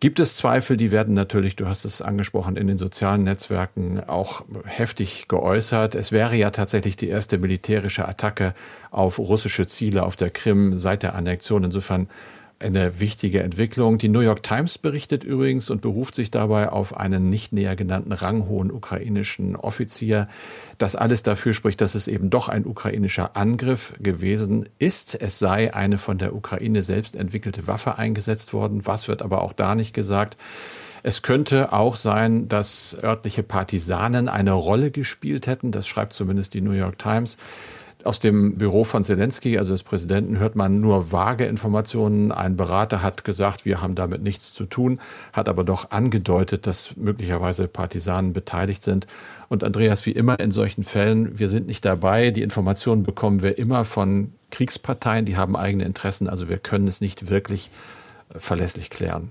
gibt 0.00 0.18
es 0.18 0.36
Zweifel, 0.36 0.78
die 0.78 0.92
werden 0.92 1.12
natürlich, 1.12 1.56
du 1.56 1.68
hast 1.68 1.84
es 1.84 2.00
angesprochen, 2.00 2.56
in 2.56 2.68
den 2.68 2.78
sozialen 2.78 3.24
Netzwerken 3.24 4.00
auch 4.06 4.44
heftig 4.64 5.28
geäußert. 5.28 5.94
Es 5.94 6.10
wäre 6.10 6.36
ja 6.36 6.48
tatsächlich 6.48 6.96
die 6.96 7.08
erste 7.08 7.36
militärische 7.36 8.08
Attacke 8.08 8.54
auf 8.90 9.18
russische 9.18 9.66
Ziele 9.66 10.04
auf 10.04 10.16
der 10.16 10.30
Krim 10.30 10.78
seit 10.78 11.02
der 11.02 11.14
Annexion. 11.14 11.64
Insofern 11.64 12.08
eine 12.60 12.98
wichtige 12.98 13.42
Entwicklung. 13.42 13.98
Die 13.98 14.08
New 14.08 14.20
York 14.20 14.42
Times 14.42 14.78
berichtet 14.78 15.22
übrigens 15.22 15.70
und 15.70 15.80
beruft 15.80 16.14
sich 16.14 16.30
dabei 16.30 16.70
auf 16.70 16.96
einen 16.96 17.28
nicht 17.28 17.52
näher 17.52 17.76
genannten 17.76 18.12
ranghohen 18.12 18.72
ukrainischen 18.72 19.54
Offizier. 19.54 20.26
Das 20.76 20.96
alles 20.96 21.22
dafür 21.22 21.54
spricht, 21.54 21.80
dass 21.80 21.94
es 21.94 22.08
eben 22.08 22.30
doch 22.30 22.48
ein 22.48 22.66
ukrainischer 22.66 23.36
Angriff 23.36 23.94
gewesen 24.00 24.68
ist. 24.78 25.20
Es 25.20 25.38
sei 25.38 25.72
eine 25.72 25.98
von 25.98 26.18
der 26.18 26.34
Ukraine 26.34 26.82
selbst 26.82 27.14
entwickelte 27.14 27.66
Waffe 27.66 27.96
eingesetzt 27.96 28.52
worden. 28.52 28.86
Was 28.86 29.06
wird 29.06 29.22
aber 29.22 29.42
auch 29.42 29.52
da 29.52 29.74
nicht 29.74 29.94
gesagt. 29.94 30.36
Es 31.04 31.22
könnte 31.22 31.72
auch 31.72 31.94
sein, 31.94 32.48
dass 32.48 32.96
örtliche 33.02 33.44
Partisanen 33.44 34.28
eine 34.28 34.52
Rolle 34.52 34.90
gespielt 34.90 35.46
hätten. 35.46 35.70
Das 35.70 35.86
schreibt 35.86 36.12
zumindest 36.12 36.54
die 36.54 36.60
New 36.60 36.72
York 36.72 36.98
Times. 36.98 37.38
Aus 38.04 38.20
dem 38.20 38.56
Büro 38.56 38.84
von 38.84 39.02
Zelensky, 39.02 39.58
also 39.58 39.74
des 39.74 39.82
Präsidenten, 39.82 40.38
hört 40.38 40.54
man 40.54 40.80
nur 40.80 41.10
vage 41.10 41.46
Informationen. 41.46 42.30
Ein 42.30 42.56
Berater 42.56 43.02
hat 43.02 43.24
gesagt, 43.24 43.64
wir 43.64 43.82
haben 43.82 43.96
damit 43.96 44.22
nichts 44.22 44.54
zu 44.54 44.66
tun, 44.66 45.00
hat 45.32 45.48
aber 45.48 45.64
doch 45.64 45.90
angedeutet, 45.90 46.68
dass 46.68 46.96
möglicherweise 46.96 47.66
Partisanen 47.66 48.32
beteiligt 48.32 48.82
sind. 48.84 49.08
Und 49.48 49.64
Andreas, 49.64 50.06
wie 50.06 50.12
immer 50.12 50.38
in 50.38 50.52
solchen 50.52 50.84
Fällen, 50.84 51.40
wir 51.40 51.48
sind 51.48 51.66
nicht 51.66 51.84
dabei. 51.84 52.30
Die 52.30 52.42
Informationen 52.42 53.02
bekommen 53.02 53.42
wir 53.42 53.58
immer 53.58 53.84
von 53.84 54.32
Kriegsparteien, 54.50 55.24
die 55.24 55.36
haben 55.36 55.56
eigene 55.56 55.84
Interessen. 55.84 56.28
Also 56.28 56.48
wir 56.48 56.58
können 56.58 56.86
es 56.86 57.00
nicht 57.00 57.30
wirklich 57.30 57.70
verlässlich 58.30 58.90
klären. 58.90 59.30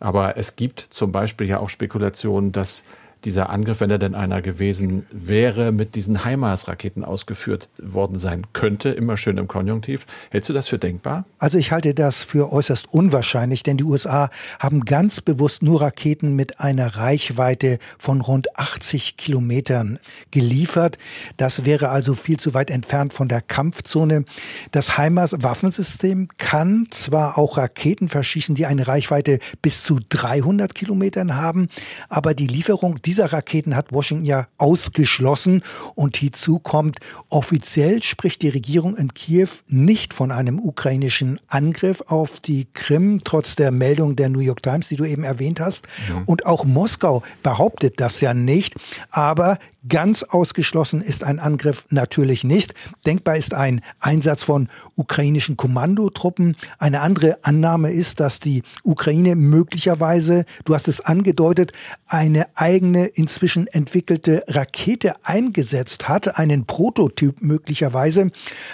Aber 0.00 0.36
es 0.36 0.56
gibt 0.56 0.80
zum 0.80 1.12
Beispiel 1.12 1.46
ja 1.46 1.60
auch 1.60 1.68
Spekulationen, 1.68 2.52
dass 2.52 2.84
dieser 3.24 3.50
Angriff, 3.50 3.80
wenn 3.80 3.90
er 3.90 3.98
denn 3.98 4.14
einer 4.14 4.42
gewesen 4.42 5.06
wäre, 5.10 5.72
mit 5.72 5.94
diesen 5.94 6.24
HIMARS-Raketen 6.24 7.04
ausgeführt 7.04 7.68
worden 7.78 8.16
sein 8.16 8.46
könnte, 8.52 8.90
immer 8.90 9.16
schön 9.16 9.38
im 9.38 9.48
Konjunktiv. 9.48 10.06
Hältst 10.30 10.50
du 10.50 10.52
das 10.52 10.68
für 10.68 10.78
denkbar? 10.78 11.24
Also 11.38 11.58
ich 11.58 11.72
halte 11.72 11.94
das 11.94 12.20
für 12.20 12.52
äußerst 12.52 12.92
unwahrscheinlich, 12.92 13.62
denn 13.62 13.76
die 13.76 13.84
USA 13.84 14.30
haben 14.58 14.84
ganz 14.84 15.20
bewusst 15.20 15.62
nur 15.62 15.82
Raketen 15.82 16.34
mit 16.34 16.60
einer 16.60 16.96
Reichweite 16.96 17.78
von 17.98 18.20
rund 18.20 18.58
80 18.58 19.16
Kilometern 19.16 19.98
geliefert. 20.30 20.98
Das 21.36 21.64
wäre 21.64 21.90
also 21.90 22.14
viel 22.14 22.38
zu 22.38 22.54
weit 22.54 22.70
entfernt 22.70 23.12
von 23.12 23.28
der 23.28 23.40
Kampfzone. 23.40 24.24
Das 24.70 24.96
HIMARS-Waffensystem 24.98 26.28
kann 26.38 26.86
zwar 26.90 27.38
auch 27.38 27.56
Raketen 27.56 28.08
verschießen, 28.08 28.54
die 28.54 28.66
eine 28.66 28.86
Reichweite 28.88 29.38
bis 29.60 29.82
zu 29.84 29.98
300 30.08 30.74
Kilometern 30.74 31.36
haben, 31.36 31.68
aber 32.08 32.34
die 32.34 32.46
Lieferung 32.46 33.00
dieser 33.02 33.11
Raketen 33.20 33.76
hat 33.76 33.92
Washington 33.92 34.24
ja 34.24 34.46
ausgeschlossen 34.58 35.62
und 35.94 36.16
hinzu 36.16 36.58
kommt, 36.58 36.98
offiziell 37.28 38.02
spricht 38.02 38.42
die 38.42 38.48
Regierung 38.48 38.96
in 38.96 39.12
Kiew 39.14 39.48
nicht 39.68 40.14
von 40.14 40.30
einem 40.30 40.58
ukrainischen 40.58 41.38
Angriff 41.48 42.02
auf 42.06 42.40
die 42.40 42.66
Krim, 42.72 43.20
trotz 43.24 43.56
der 43.56 43.70
Meldung 43.70 44.16
der 44.16 44.28
New 44.28 44.40
York 44.40 44.62
Times, 44.62 44.88
die 44.88 44.96
du 44.96 45.04
eben 45.04 45.24
erwähnt 45.24 45.60
hast. 45.60 45.86
Mhm. 46.08 46.22
Und 46.26 46.46
auch 46.46 46.64
Moskau 46.64 47.22
behauptet 47.42 48.00
das 48.00 48.20
ja 48.20 48.34
nicht. 48.34 48.74
Aber 49.10 49.58
Ganz 49.88 50.22
ausgeschlossen 50.22 51.02
ist 51.02 51.24
ein 51.24 51.40
Angriff 51.40 51.86
natürlich 51.90 52.44
nicht. 52.44 52.72
Denkbar 53.04 53.36
ist 53.36 53.52
ein 53.52 53.80
Einsatz 53.98 54.44
von 54.44 54.68
ukrainischen 54.94 55.56
Kommandotruppen. 55.56 56.56
Eine 56.78 57.00
andere 57.00 57.38
Annahme 57.42 57.90
ist, 57.90 58.20
dass 58.20 58.38
die 58.38 58.62
Ukraine 58.84 59.34
möglicherweise, 59.34 60.44
du 60.64 60.76
hast 60.76 60.86
es 60.86 61.00
angedeutet, 61.00 61.72
eine 62.06 62.46
eigene 62.54 63.06
inzwischen 63.06 63.66
entwickelte 63.66 64.44
Rakete 64.46 65.16
eingesetzt 65.24 66.08
hat, 66.08 66.38
einen 66.38 66.64
Prototyp 66.64 67.42
möglicherweise. 67.42 68.30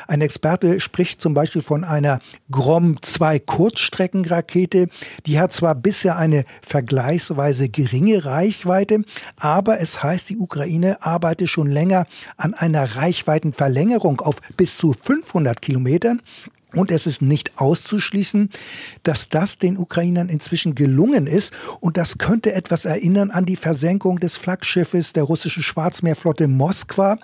Ein 0.08 0.20
Experte 0.20 0.78
spricht 0.78 1.22
zum 1.22 1.32
Beispiel 1.32 1.62
von 1.62 1.84
einer 1.84 2.18
Grom-2 2.50 3.40
Kurzstreckenrakete. 3.40 4.88
Die 5.24 5.40
hat 5.40 5.54
zwar 5.54 5.74
bisher 5.74 6.18
eine 6.18 6.44
vergleichsweise 6.60 7.70
geringe 7.70 8.26
Reichweite, 8.26 9.04
aber 9.38 9.80
es 9.80 10.02
heißt, 10.02 10.28
die 10.28 10.36
Ukraine 10.36 10.97
arbeite 11.00 11.46
schon 11.46 11.68
länger 11.68 12.06
an 12.36 12.54
einer 12.54 12.96
Reichweitenverlängerung 12.96 14.20
auf 14.20 14.40
bis 14.56 14.76
zu 14.76 14.92
500 14.92 15.60
Kilometern. 15.62 16.22
Und 16.75 16.90
es 16.90 17.06
ist 17.06 17.22
nicht 17.22 17.52
auszuschließen, 17.56 18.50
dass 19.02 19.30
das 19.30 19.56
den 19.56 19.78
Ukrainern 19.78 20.28
inzwischen 20.28 20.75
gelungen 20.75 21.26
ist. 21.26 21.54
Und 21.80 21.96
das 21.96 22.18
könnte 22.18 22.52
etwas 22.52 22.84
erinnern 22.84 23.30
an 23.30 23.46
die 23.46 23.56
Versenkung 23.56 24.20
des 24.20 24.37
Flaggschiffes 24.37 25.14
der 25.14 25.22
russischen 25.22 25.62
Schwarzmeerflotte 25.62 26.46
Moskwa. 26.46 27.16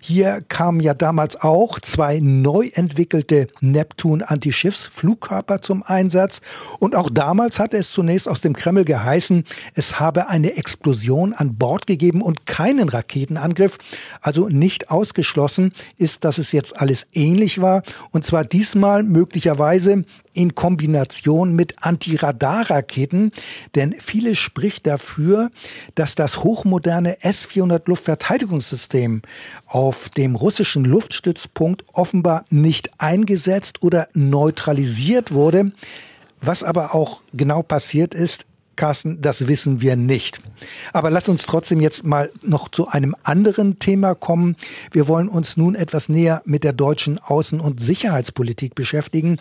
Hier 0.00 0.40
kamen 0.48 0.78
ja 0.78 0.94
damals 0.94 1.40
auch 1.40 1.80
zwei 1.80 2.20
neu 2.20 2.70
entwickelte 2.74 3.48
Neptun-Antischiffsflugkörper 3.60 5.62
zum 5.62 5.82
Einsatz. 5.82 6.40
Und 6.78 6.94
auch 6.94 7.10
damals 7.10 7.58
hatte 7.58 7.78
es 7.78 7.90
zunächst 7.90 8.28
aus 8.28 8.40
dem 8.40 8.54
Kreml 8.54 8.84
geheißen, 8.84 9.44
es 9.74 9.98
habe 9.98 10.28
eine 10.28 10.56
Explosion 10.56 11.32
an 11.32 11.56
Bord 11.56 11.88
gegeben 11.88 12.22
und 12.22 12.46
keinen 12.46 12.88
Raketenangriff. 12.88 13.78
Also 14.20 14.48
nicht 14.48 14.90
ausgeschlossen 14.90 15.72
ist, 15.96 16.24
dass 16.24 16.38
es 16.38 16.52
jetzt 16.52 16.80
alles 16.80 17.08
ähnlich 17.12 17.60
war. 17.60 17.82
Und 18.12 18.24
zwar 18.24 18.44
diesmal 18.44 18.91
Mal 18.92 19.04
möglicherweise 19.04 20.04
in 20.34 20.54
Kombination 20.54 21.56
mit 21.56 21.82
Antiradarraketen, 21.82 23.32
denn 23.74 23.94
vieles 23.98 24.36
spricht 24.36 24.86
dafür, 24.86 25.50
dass 25.94 26.14
das 26.14 26.44
hochmoderne 26.44 27.24
S-400 27.24 27.84
Luftverteidigungssystem 27.86 29.22
auf 29.66 30.10
dem 30.10 30.34
russischen 30.34 30.84
Luftstützpunkt 30.84 31.86
offenbar 31.94 32.44
nicht 32.50 32.90
eingesetzt 32.98 33.82
oder 33.82 34.08
neutralisiert 34.12 35.32
wurde. 35.32 35.72
Was 36.42 36.62
aber 36.62 36.94
auch 36.94 37.22
genau 37.32 37.62
passiert 37.62 38.12
ist, 38.12 38.44
Carsten, 38.82 39.22
das 39.22 39.46
wissen 39.46 39.80
wir 39.80 39.94
nicht. 39.94 40.40
Aber 40.92 41.08
lass 41.08 41.28
uns 41.28 41.46
trotzdem 41.46 41.80
jetzt 41.80 42.04
mal 42.04 42.32
noch 42.42 42.68
zu 42.68 42.88
einem 42.88 43.14
anderen 43.22 43.78
Thema 43.78 44.16
kommen. 44.16 44.56
Wir 44.90 45.06
wollen 45.06 45.28
uns 45.28 45.56
nun 45.56 45.76
etwas 45.76 46.08
näher 46.08 46.42
mit 46.46 46.64
der 46.64 46.72
deutschen 46.72 47.20
Außen- 47.20 47.60
und 47.60 47.80
Sicherheitspolitik 47.80 48.74
beschäftigen. 48.74 49.38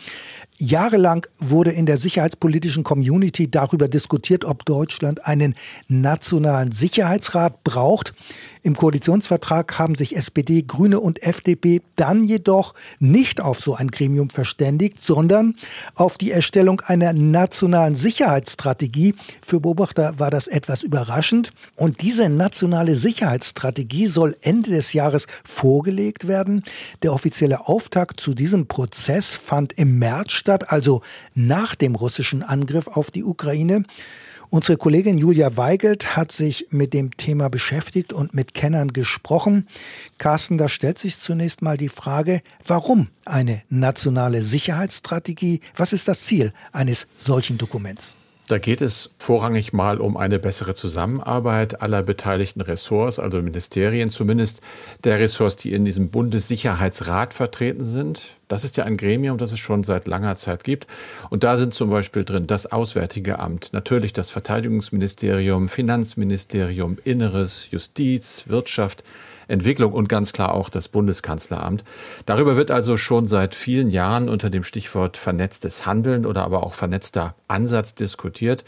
Jahrelang 0.60 1.26
wurde 1.40 1.72
in 1.72 1.88
der 1.88 1.98
sicherheitspolitischen 1.98 2.84
Community 2.84 3.50
darüber 3.50 3.88
diskutiert, 3.88 4.46
ob 4.46 4.64
Deutschland 4.64 5.26
einen 5.26 5.56
nationalen 5.88 6.72
Sicherheitsrat 6.72 7.64
braucht. 7.64 8.14
Im 8.64 8.76
Koalitionsvertrag 8.76 9.80
haben 9.80 9.96
sich 9.96 10.16
SPD, 10.16 10.62
Grüne 10.62 11.00
und 11.00 11.24
FDP 11.24 11.82
dann 11.96 12.24
jedoch 12.24 12.76
nicht 13.00 13.42
auf 13.42 13.60
so 13.60 13.74
ein 13.74 13.90
Gremium 13.90 14.30
verständigt, 14.30 15.02
sondern 15.02 15.56
auf 15.96 16.20
die 16.20 16.32
Erstellung 16.32 16.80
einer 16.82 17.12
nationalen 17.12 17.96
Sicherheitsstrategie. 17.96 19.16
Für 19.42 19.60
Beobachter 19.60 20.20
war 20.20 20.30
das 20.30 20.48
etwas 20.48 20.84
überraschend. 20.84 21.54
Und 21.76 22.04
diese 22.04 22.30
nationale 22.30 22.96
Sicherheitsstrategie 22.96 24.06
soll 24.06 24.38
Ende 24.42 24.70
des 24.70 24.94
Jahres 24.94 25.26
vorgelegt 25.44 26.28
werden. 26.28 26.64
Der 27.02 27.14
offizielle 27.14 27.68
Auftakt 27.68 28.20
zu 28.20 28.36
diesem 28.36 28.68
Prozess 28.68 29.32
fand 29.32 29.74
im 29.74 29.98
März 29.98 30.34
statt, 30.34 30.72
also 30.72 31.02
nach 31.34 31.74
dem 31.74 31.96
russischen 31.96 32.44
Angriff 32.44 32.88
auf 32.88 33.10
die 33.10 33.24
Ukraine. 33.24 33.84
Unsere 34.54 34.78
Kollegin 34.78 35.18
Julia 35.18 35.56
Weigelt 35.56 36.18
hat 36.18 36.34
sich 36.34 36.68
mit 36.72 36.94
dem 36.94 37.16
Thema 37.16 37.50
beschäftigt 37.50 38.12
und 38.12 38.34
mit 38.34 38.54
Kennern 38.54 38.92
gesprochen. 38.92 39.66
Carsten, 40.18 40.58
da 40.58 40.68
stellt 40.68 41.00
sich 41.00 41.18
zunächst 41.18 41.62
mal 41.62 41.78
die 41.78 41.88
Frage, 41.88 42.42
warum 42.68 43.08
eine 43.24 43.62
nationale 43.70 44.42
Sicherheitsstrategie? 44.42 45.62
Was 45.78 45.94
ist 45.94 46.10
das 46.10 46.24
Ziel 46.24 46.52
eines 46.74 47.08
solchen 47.18 47.58
Dokuments? 47.58 48.18
Da 48.52 48.58
geht 48.58 48.82
es 48.82 49.12
vorrangig 49.18 49.72
mal 49.72 50.02
um 50.02 50.18
eine 50.18 50.38
bessere 50.38 50.74
Zusammenarbeit 50.74 51.82
aller 51.82 52.04
beteiligten 52.04 52.60
Ressorts, 52.60 53.18
also 53.18 53.42
Ministerien, 53.42 54.10
zumindest 54.10 54.60
der 55.06 55.22
Ressorts, 55.22 55.56
die 55.56 55.72
in 55.72 55.86
diesem 55.86 56.10
Bundessicherheitsrat 56.10 57.34
vertreten 57.34 57.86
sind. 57.86 58.36
Das 58.50 58.66
ist 58.66 58.76
ja 58.76 58.84
ein 58.84 58.98
Gremium, 58.98 59.38
das 59.38 59.54
es 59.54 59.60
schon 59.60 59.86
seit 59.86 60.06
langer 60.06 60.36
Zeit 60.36 60.66
gibt. 60.66 60.88
Und 61.30 61.46
da 61.46 61.56
sind 61.56 61.74
zum 61.74 61.92
Beispiel 61.92 62.26
drin 62.26 62.46
das 62.46 62.70
Auswärtige 62.70 63.40
Amt, 63.40 63.70
natürlich 63.72 64.12
das 64.12 64.32
Verteidigungsministerium, 64.32 65.70
Finanzministerium, 65.70 66.98
Inneres, 67.06 67.72
Justiz, 67.72 68.44
Wirtschaft, 68.48 69.06
Entwicklung 69.52 69.94
und 69.94 70.10
ganz 70.10 70.34
klar 70.34 70.54
auch 70.54 70.70
das 70.70 70.88
Bundeskanzleramt. 70.88 71.84
Darüber 72.26 72.58
wird 72.58 72.72
also 72.72 72.98
schon 72.98 73.28
seit 73.28 73.54
vielen 73.54 73.92
Jahren 73.92 74.30
unter 74.30 74.50
dem 74.50 74.64
Stichwort 74.64 75.18
vernetztes 75.18 75.86
Handeln 75.86 76.26
oder 76.26 76.44
aber 76.44 76.64
auch 76.64 76.74
vernetzter 76.74 77.36
Ansatz 77.48 77.94
diskutiert. 77.94 78.66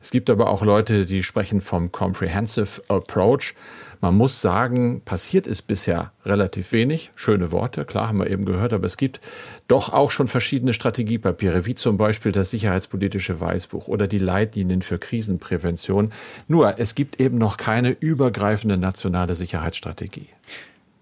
Es 0.00 0.10
gibt 0.10 0.30
aber 0.30 0.50
auch 0.50 0.62
Leute, 0.62 1.06
die 1.06 1.22
sprechen 1.22 1.60
vom 1.60 1.90
Comprehensive 1.90 2.82
Approach. 2.88 3.54
Man 4.00 4.16
muss 4.16 4.40
sagen, 4.40 5.00
passiert 5.04 5.46
ist 5.46 5.62
bisher 5.62 6.12
relativ 6.24 6.72
wenig. 6.72 7.10
Schöne 7.14 7.52
Worte, 7.52 7.84
klar, 7.84 8.08
haben 8.08 8.18
wir 8.18 8.30
eben 8.30 8.44
gehört, 8.44 8.72
aber 8.72 8.86
es 8.86 8.96
gibt 8.96 9.20
doch 9.68 9.92
auch 9.92 10.10
schon 10.10 10.28
verschiedene 10.28 10.72
Strategiepapiere, 10.72 11.66
wie 11.66 11.74
zum 11.74 11.96
Beispiel 11.96 12.32
das 12.32 12.50
Sicherheitspolitische 12.50 13.40
Weißbuch 13.40 13.88
oder 13.88 14.06
die 14.06 14.18
Leitlinien 14.18 14.82
für 14.82 14.98
Krisenprävention. 14.98 16.12
Nur, 16.48 16.78
es 16.78 16.94
gibt 16.94 17.20
eben 17.20 17.38
noch 17.38 17.56
keine 17.56 17.90
übergreifende 17.90 18.76
nationale 18.76 19.34
Sicherheitsstrategie. 19.34 20.28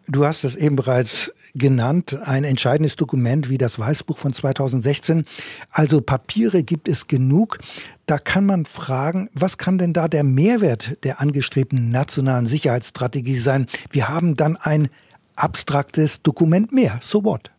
Du 0.06 0.26
hast 0.26 0.44
es 0.44 0.54
eben 0.54 0.76
bereits 0.76 1.32
genannt, 1.54 2.18
ein 2.24 2.44
entscheidendes 2.44 2.96
Dokument 2.96 3.48
wie 3.48 3.56
das 3.56 3.78
Weißbuch 3.78 4.18
von 4.18 4.32
2016. 4.32 5.24
Also 5.70 6.02
Papiere 6.02 6.62
gibt 6.62 6.88
es 6.88 7.06
genug. 7.06 7.58
Da 8.06 8.18
kann 8.18 8.44
man 8.44 8.66
fragen, 8.66 9.30
was 9.32 9.56
kann 9.56 9.78
denn 9.78 9.94
da 9.94 10.08
der 10.08 10.24
Mehrwert 10.24 11.02
der 11.04 11.20
angestrebten 11.20 11.90
nationalen 11.90 12.46
Sicherheitsstrategie 12.46 13.36
sein? 13.36 13.66
Wir 13.90 14.08
haben 14.08 14.34
dann 14.34 14.56
ein 14.56 14.90
abstraktes 15.36 16.22
Dokument 16.22 16.72
mehr. 16.72 17.00
So 17.02 17.24
what? 17.24 17.50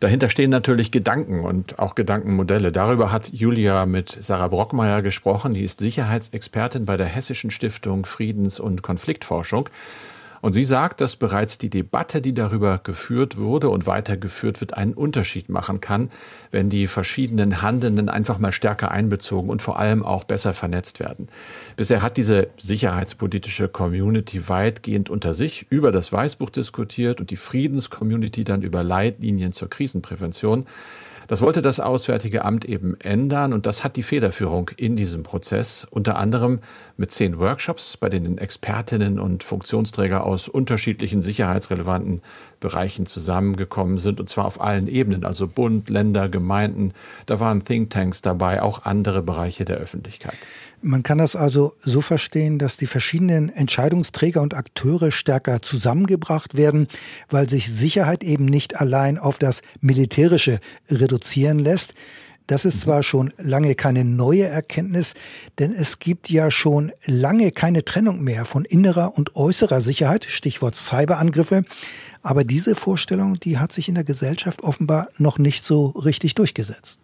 Dahinter 0.00 0.28
stehen 0.28 0.50
natürlich 0.50 0.90
Gedanken 0.90 1.40
und 1.40 1.78
auch 1.78 1.94
Gedankenmodelle. 1.94 2.72
Darüber 2.72 3.12
hat 3.12 3.28
Julia 3.28 3.86
mit 3.86 4.16
Sarah 4.20 4.48
Brockmeier 4.48 5.00
gesprochen. 5.00 5.54
Die 5.54 5.62
ist 5.62 5.80
Sicherheitsexpertin 5.80 6.84
bei 6.84 6.96
der 6.96 7.06
Hessischen 7.06 7.50
Stiftung 7.50 8.04
Friedens- 8.04 8.60
und 8.60 8.82
Konfliktforschung. 8.82 9.68
Und 10.42 10.54
sie 10.54 10.64
sagt, 10.64 11.00
dass 11.00 11.14
bereits 11.14 11.56
die 11.56 11.70
Debatte, 11.70 12.20
die 12.20 12.34
darüber 12.34 12.80
geführt 12.82 13.36
wurde 13.36 13.70
und 13.70 13.86
weitergeführt 13.86 14.60
wird, 14.60 14.76
einen 14.76 14.92
Unterschied 14.92 15.48
machen 15.48 15.80
kann, 15.80 16.10
wenn 16.50 16.68
die 16.68 16.88
verschiedenen 16.88 17.62
Handelnden 17.62 18.08
einfach 18.08 18.40
mal 18.40 18.50
stärker 18.50 18.90
einbezogen 18.90 19.48
und 19.48 19.62
vor 19.62 19.78
allem 19.78 20.04
auch 20.04 20.24
besser 20.24 20.52
vernetzt 20.52 20.98
werden. 20.98 21.28
Bisher 21.76 22.02
hat 22.02 22.16
diese 22.16 22.48
sicherheitspolitische 22.58 23.68
Community 23.68 24.48
weitgehend 24.48 25.10
unter 25.10 25.32
sich 25.32 25.66
über 25.70 25.92
das 25.92 26.12
Weißbuch 26.12 26.50
diskutiert 26.50 27.20
und 27.20 27.30
die 27.30 27.36
Friedenscommunity 27.36 28.42
dann 28.42 28.62
über 28.62 28.82
Leitlinien 28.82 29.52
zur 29.52 29.70
Krisenprävention. 29.70 30.66
Das 31.28 31.42
wollte 31.42 31.62
das 31.62 31.80
Auswärtige 31.80 32.44
Amt 32.44 32.64
eben 32.64 32.98
ändern 33.00 33.52
und 33.52 33.66
das 33.66 33.84
hat 33.84 33.96
die 33.96 34.02
Federführung 34.02 34.70
in 34.76 34.96
diesem 34.96 35.22
Prozess, 35.22 35.86
unter 35.90 36.16
anderem 36.16 36.60
mit 36.96 37.10
zehn 37.10 37.38
Workshops, 37.38 37.96
bei 37.96 38.08
denen 38.08 38.38
Expertinnen 38.38 39.18
und 39.18 39.42
Funktionsträger 39.42 40.24
aus 40.24 40.48
unterschiedlichen 40.48 41.22
sicherheitsrelevanten 41.22 42.22
Bereichen 42.60 43.06
zusammengekommen 43.06 43.98
sind, 43.98 44.20
und 44.20 44.28
zwar 44.28 44.46
auf 44.46 44.60
allen 44.60 44.86
Ebenen, 44.86 45.24
also 45.24 45.48
Bund, 45.48 45.90
Länder, 45.90 46.28
Gemeinden. 46.28 46.92
Da 47.26 47.40
waren 47.40 47.64
Thinktanks 47.64 48.22
dabei, 48.22 48.62
auch 48.62 48.84
andere 48.84 49.22
Bereiche 49.22 49.64
der 49.64 49.78
Öffentlichkeit. 49.78 50.36
Man 50.84 51.04
kann 51.04 51.18
das 51.18 51.36
also 51.36 51.74
so 51.78 52.00
verstehen, 52.00 52.58
dass 52.58 52.76
die 52.76 52.88
verschiedenen 52.88 53.50
Entscheidungsträger 53.50 54.42
und 54.42 54.54
Akteure 54.54 55.12
stärker 55.12 55.62
zusammengebracht 55.62 56.56
werden, 56.56 56.88
weil 57.30 57.48
sich 57.48 57.68
Sicherheit 57.68 58.24
eben 58.24 58.46
nicht 58.46 58.80
allein 58.80 59.16
auf 59.16 59.38
das 59.38 59.62
Militärische 59.80 60.58
reduzieren 60.90 61.60
lässt. 61.60 61.94
Das 62.48 62.64
ist 62.64 62.80
zwar 62.80 63.04
schon 63.04 63.32
lange 63.38 63.76
keine 63.76 64.04
neue 64.04 64.44
Erkenntnis, 64.44 65.14
denn 65.60 65.70
es 65.72 66.00
gibt 66.00 66.28
ja 66.28 66.50
schon 66.50 66.90
lange 67.06 67.52
keine 67.52 67.84
Trennung 67.84 68.20
mehr 68.20 68.44
von 68.44 68.64
innerer 68.64 69.16
und 69.16 69.36
äußerer 69.36 69.80
Sicherheit, 69.80 70.24
Stichwort 70.24 70.74
Cyberangriffe. 70.74 71.62
Aber 72.22 72.42
diese 72.42 72.74
Vorstellung, 72.74 73.38
die 73.38 73.58
hat 73.58 73.72
sich 73.72 73.88
in 73.88 73.94
der 73.94 74.04
Gesellschaft 74.04 74.62
offenbar 74.62 75.06
noch 75.16 75.38
nicht 75.38 75.64
so 75.64 75.86
richtig 75.90 76.34
durchgesetzt. 76.34 77.01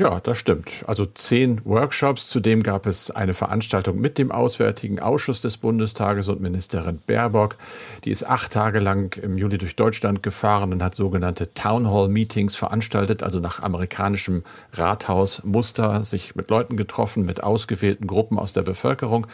Ja, 0.00 0.20
das 0.20 0.38
stimmt. 0.38 0.84
Also 0.86 1.06
zehn 1.06 1.60
Workshops. 1.64 2.28
Zudem 2.28 2.62
gab 2.62 2.86
es 2.86 3.10
eine 3.10 3.34
Veranstaltung 3.34 4.00
mit 4.00 4.16
dem 4.16 4.30
Auswärtigen 4.30 5.00
Ausschuss 5.00 5.40
des 5.40 5.56
Bundestages 5.56 6.28
und 6.28 6.40
Ministerin 6.40 7.00
Baerbock. 7.04 7.56
Die 8.04 8.12
ist 8.12 8.24
acht 8.24 8.52
Tage 8.52 8.78
lang 8.78 9.20
im 9.20 9.36
Juli 9.36 9.58
durch 9.58 9.74
Deutschland 9.74 10.22
gefahren 10.22 10.72
und 10.72 10.84
hat 10.84 10.94
sogenannte 10.94 11.52
Town 11.52 11.90
Hall 11.90 12.08
Meetings 12.08 12.54
veranstaltet, 12.54 13.24
also 13.24 13.40
nach 13.40 13.60
amerikanischem 13.60 14.44
Rathausmuster, 14.72 16.04
sich 16.04 16.36
mit 16.36 16.48
Leuten 16.48 16.76
getroffen, 16.76 17.26
mit 17.26 17.42
ausgewählten 17.42 18.06
Gruppen 18.06 18.38
aus 18.38 18.52
der 18.52 18.62
Bevölkerung. 18.62 19.26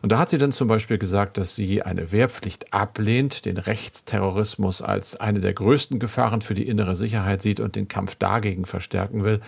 Und 0.00 0.12
da 0.12 0.18
hat 0.18 0.30
sie 0.30 0.38
dann 0.38 0.52
zum 0.52 0.68
Beispiel 0.68 0.96
gesagt, 0.96 1.36
dass 1.36 1.54
sie 1.54 1.82
eine 1.82 2.10
Wehrpflicht 2.10 2.72
ablehnt, 2.72 3.44
den 3.44 3.58
Rechtsterrorismus 3.58 4.80
als 4.80 5.16
eine 5.16 5.40
der 5.40 5.52
größten 5.52 5.98
Gefahren 5.98 6.40
für 6.40 6.54
die 6.54 6.66
innere 6.66 6.96
Sicherheit 6.96 7.42
sieht 7.42 7.60
und 7.60 7.76
den 7.76 7.88
Kampf 7.88 8.14
dagegen 8.14 8.64
verstärken 8.64 9.22
will. 9.22 9.40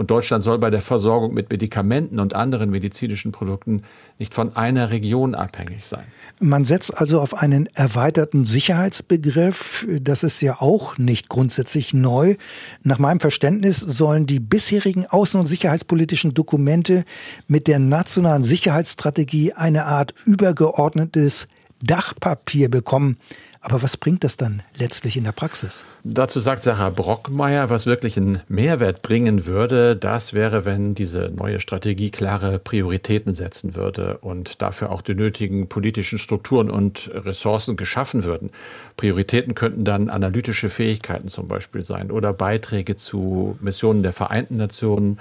Und 0.00 0.10
Deutschland 0.10 0.42
soll 0.42 0.58
bei 0.58 0.70
der 0.70 0.80
Versorgung 0.80 1.34
mit 1.34 1.50
Medikamenten 1.50 2.20
und 2.20 2.34
anderen 2.34 2.70
medizinischen 2.70 3.32
Produkten 3.32 3.82
nicht 4.18 4.32
von 4.32 4.56
einer 4.56 4.88
Region 4.88 5.34
abhängig 5.34 5.84
sein. 5.84 6.06
Man 6.38 6.64
setzt 6.64 6.96
also 6.96 7.20
auf 7.20 7.34
einen 7.34 7.68
erweiterten 7.74 8.46
Sicherheitsbegriff. 8.46 9.86
Das 10.00 10.22
ist 10.22 10.40
ja 10.40 10.56
auch 10.58 10.96
nicht 10.96 11.28
grundsätzlich 11.28 11.92
neu. 11.92 12.36
Nach 12.82 12.98
meinem 12.98 13.20
Verständnis 13.20 13.78
sollen 13.78 14.26
die 14.26 14.40
bisherigen 14.40 15.04
außen- 15.04 15.36
und 15.36 15.46
sicherheitspolitischen 15.46 16.32
Dokumente 16.32 17.04
mit 17.46 17.66
der 17.66 17.78
nationalen 17.78 18.42
Sicherheitsstrategie 18.42 19.52
eine 19.52 19.84
Art 19.84 20.14
übergeordnetes 20.24 21.46
Dachpapier 21.82 22.70
bekommen. 22.70 23.18
Aber 23.62 23.82
was 23.82 23.98
bringt 23.98 24.24
das 24.24 24.38
dann 24.38 24.62
letztlich 24.74 25.18
in 25.18 25.24
der 25.24 25.32
Praxis? 25.32 25.84
Dazu 26.02 26.40
sagt 26.40 26.62
Sarah 26.62 26.88
Brockmeier, 26.88 27.68
was 27.68 27.84
wirklich 27.84 28.16
einen 28.16 28.40
Mehrwert 28.48 29.02
bringen 29.02 29.44
würde, 29.44 29.96
das 29.96 30.32
wäre, 30.32 30.64
wenn 30.64 30.94
diese 30.94 31.30
neue 31.36 31.60
Strategie 31.60 32.10
klare 32.10 32.58
Prioritäten 32.58 33.34
setzen 33.34 33.74
würde 33.74 34.16
und 34.18 34.62
dafür 34.62 34.90
auch 34.90 35.02
die 35.02 35.14
nötigen 35.14 35.68
politischen 35.68 36.18
Strukturen 36.18 36.70
und 36.70 37.10
Ressourcen 37.12 37.76
geschaffen 37.76 38.24
würden. 38.24 38.50
Prioritäten 38.96 39.54
könnten 39.54 39.84
dann 39.84 40.08
analytische 40.08 40.70
Fähigkeiten 40.70 41.28
zum 41.28 41.46
Beispiel 41.46 41.84
sein 41.84 42.10
oder 42.10 42.32
Beiträge 42.32 42.96
zu 42.96 43.58
Missionen 43.60 44.02
der 44.02 44.12
Vereinten 44.12 44.56
Nationen, 44.56 45.18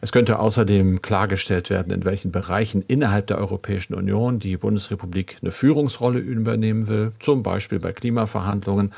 es 0.00 0.12
könnte 0.12 0.38
außerdem 0.38 1.02
klargestellt 1.02 1.68
werden, 1.68 1.92
in 1.92 2.04
welchen 2.04 2.32
Bereichen 2.32 2.82
innerhalb 2.82 3.26
der 3.26 3.38
Europäischen 3.38 3.94
Union 3.94 4.38
die 4.38 4.56
Bundesrepublik 4.56 5.36
eine 5.42 5.50
Führungsrolle 5.50 6.18
übernehmen 6.18 6.88
will, 6.88 7.12
zum 7.18 7.42
Beispiel 7.42 7.78
bei 7.78 7.92
Klimaverhandlungen 7.92 8.92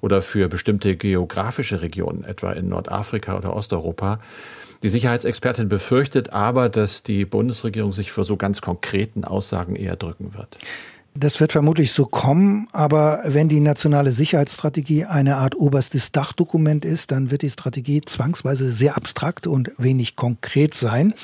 oder 0.00 0.20
für 0.20 0.48
bestimmte 0.48 0.96
geografische 0.96 1.82
Regionen, 1.82 2.24
etwa 2.24 2.52
in 2.52 2.68
Nordafrika 2.68 3.36
oder 3.36 3.54
Osteuropa. 3.54 4.18
Die 4.82 4.88
Sicherheitsexpertin 4.88 5.68
befürchtet 5.68 6.32
aber, 6.32 6.68
dass 6.68 7.02
die 7.02 7.24
Bundesregierung 7.24 7.92
sich 7.92 8.12
für 8.12 8.24
so 8.24 8.36
ganz 8.36 8.60
konkreten 8.60 9.24
Aussagen 9.24 9.74
eher 9.74 9.96
drücken 9.96 10.34
wird. 10.34 10.58
Das 11.20 11.40
wird 11.40 11.50
vermutlich 11.50 11.90
so 11.90 12.06
kommen, 12.06 12.68
aber 12.70 13.22
wenn 13.24 13.48
die 13.48 13.58
nationale 13.58 14.12
Sicherheitsstrategie 14.12 15.04
eine 15.04 15.38
Art 15.38 15.56
oberstes 15.56 16.12
Dachdokument 16.12 16.84
ist, 16.84 17.10
dann 17.10 17.32
wird 17.32 17.42
die 17.42 17.50
Strategie 17.50 18.00
zwangsweise 18.02 18.70
sehr 18.70 18.96
abstrakt 18.96 19.48
und 19.48 19.72
wenig 19.78 20.14
konkret 20.14 20.74
sein. 20.74 21.14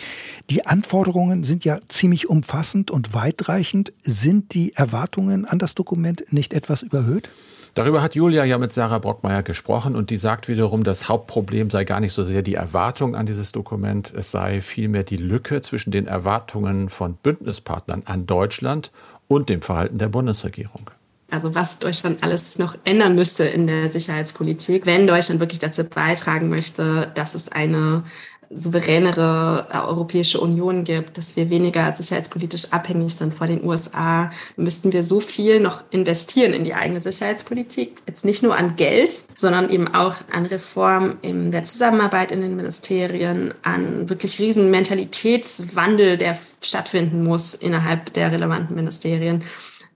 Die 0.51 0.67
Anforderungen 0.67 1.45
sind 1.45 1.65
ja 1.65 1.79
ziemlich 1.89 2.29
umfassend 2.29 2.91
und 2.91 3.15
weitreichend. 3.15 3.93
Sind 4.03 4.55
die 4.55 4.75
Erwartungen 4.75 5.45
an 5.45 5.61
das 5.61 5.77
Dokument 5.77 6.25
nicht 6.33 6.55
etwas 6.55 6.83
überhöht? 6.83 7.29
Darüber 7.75 8.03
hat 8.03 8.15
Julia 8.15 8.45
ja 8.45 8.57
mit 8.57 8.73
Sarah 8.73 9.01
Brockmeier 9.01 9.43
gesprochen 9.43 9.97
und 9.97 10.11
die 10.11 10.17
sagt 10.17 10.47
wiederum, 10.47 10.85
das 10.85 11.09
Hauptproblem 11.09 11.71
sei 11.71 11.83
gar 11.83 11.99
nicht 11.99 12.13
so 12.13 12.23
sehr 12.23 12.43
die 12.43 12.55
Erwartung 12.55 13.17
an 13.17 13.27
dieses 13.27 13.51
Dokument, 13.51 14.13
es 14.17 14.31
sei 14.31 14.61
vielmehr 14.61 15.03
die 15.03 15.17
Lücke 15.17 15.61
zwischen 15.61 15.91
den 15.91 16.07
Erwartungen 16.07 16.89
von 16.89 17.15
Bündnispartnern 17.15 18.03
an 18.07 18.27
Deutschland 18.27 18.93
und 19.29 19.49
dem 19.49 19.63
Verhalten 19.63 19.99
der 19.99 20.09
Bundesregierung. 20.09 20.91
Also 21.31 21.55
was 21.55 21.81
Deutschland 21.81 22.23
alles 22.23 22.59
noch 22.59 22.77
ändern 22.85 23.17
müsste 23.17 23.45
in 23.45 23.67
der 23.67 23.89
Sicherheitspolitik, 23.89 24.87
wenn 24.87 25.07
Deutschland 25.07 25.41
wirklich 25.41 25.59
dazu 25.59 25.83
beitragen 25.83 26.49
möchte, 26.49 27.11
dass 27.15 27.35
es 27.35 27.51
eine 27.51 28.05
souveränere 28.55 29.67
äh, 29.73 29.79
Europäische 29.79 30.41
Union 30.41 30.85
gibt, 30.85 31.19
dass 31.19 31.37
wir 31.37 31.51
weniger 31.51 31.93
sicherheitspolitisch 31.95 32.73
abhängig 32.73 33.15
sind 33.15 33.35
vor 33.35 33.47
den 33.47 33.65
USA, 33.65 34.31
müssten 34.57 34.93
wir 34.93 35.03
so 35.03 35.21
viel 35.21 35.61
noch 35.61 35.83
investieren 35.91 36.53
in 36.53 36.65
die 36.65 36.75
eigene 36.75 37.01
Sicherheitspolitik. 37.01 37.97
Jetzt 38.07 38.25
nicht 38.25 38.43
nur 38.43 38.57
an 38.57 38.77
Geld, 38.77 39.13
sondern 39.35 39.71
eben 39.71 39.89
auch 39.89 40.17
an 40.33 40.47
Reform 40.47 41.17
in 41.23 41.51
der 41.51 41.65
Zusammenarbeit 41.65 42.33
in 42.33 42.41
den 42.41 42.57
Ministerien, 42.57 43.55
an 43.63 44.09
wirklich 44.09 44.39
riesen 44.39 44.71
Mentalitätswandel, 44.71 46.17
der 46.17 46.39
stattfinden 46.61 47.25
muss 47.25 47.55
innerhalb 47.55 48.13
der 48.15 48.33
relevanten 48.33 48.77
Ministerien. 48.77 49.43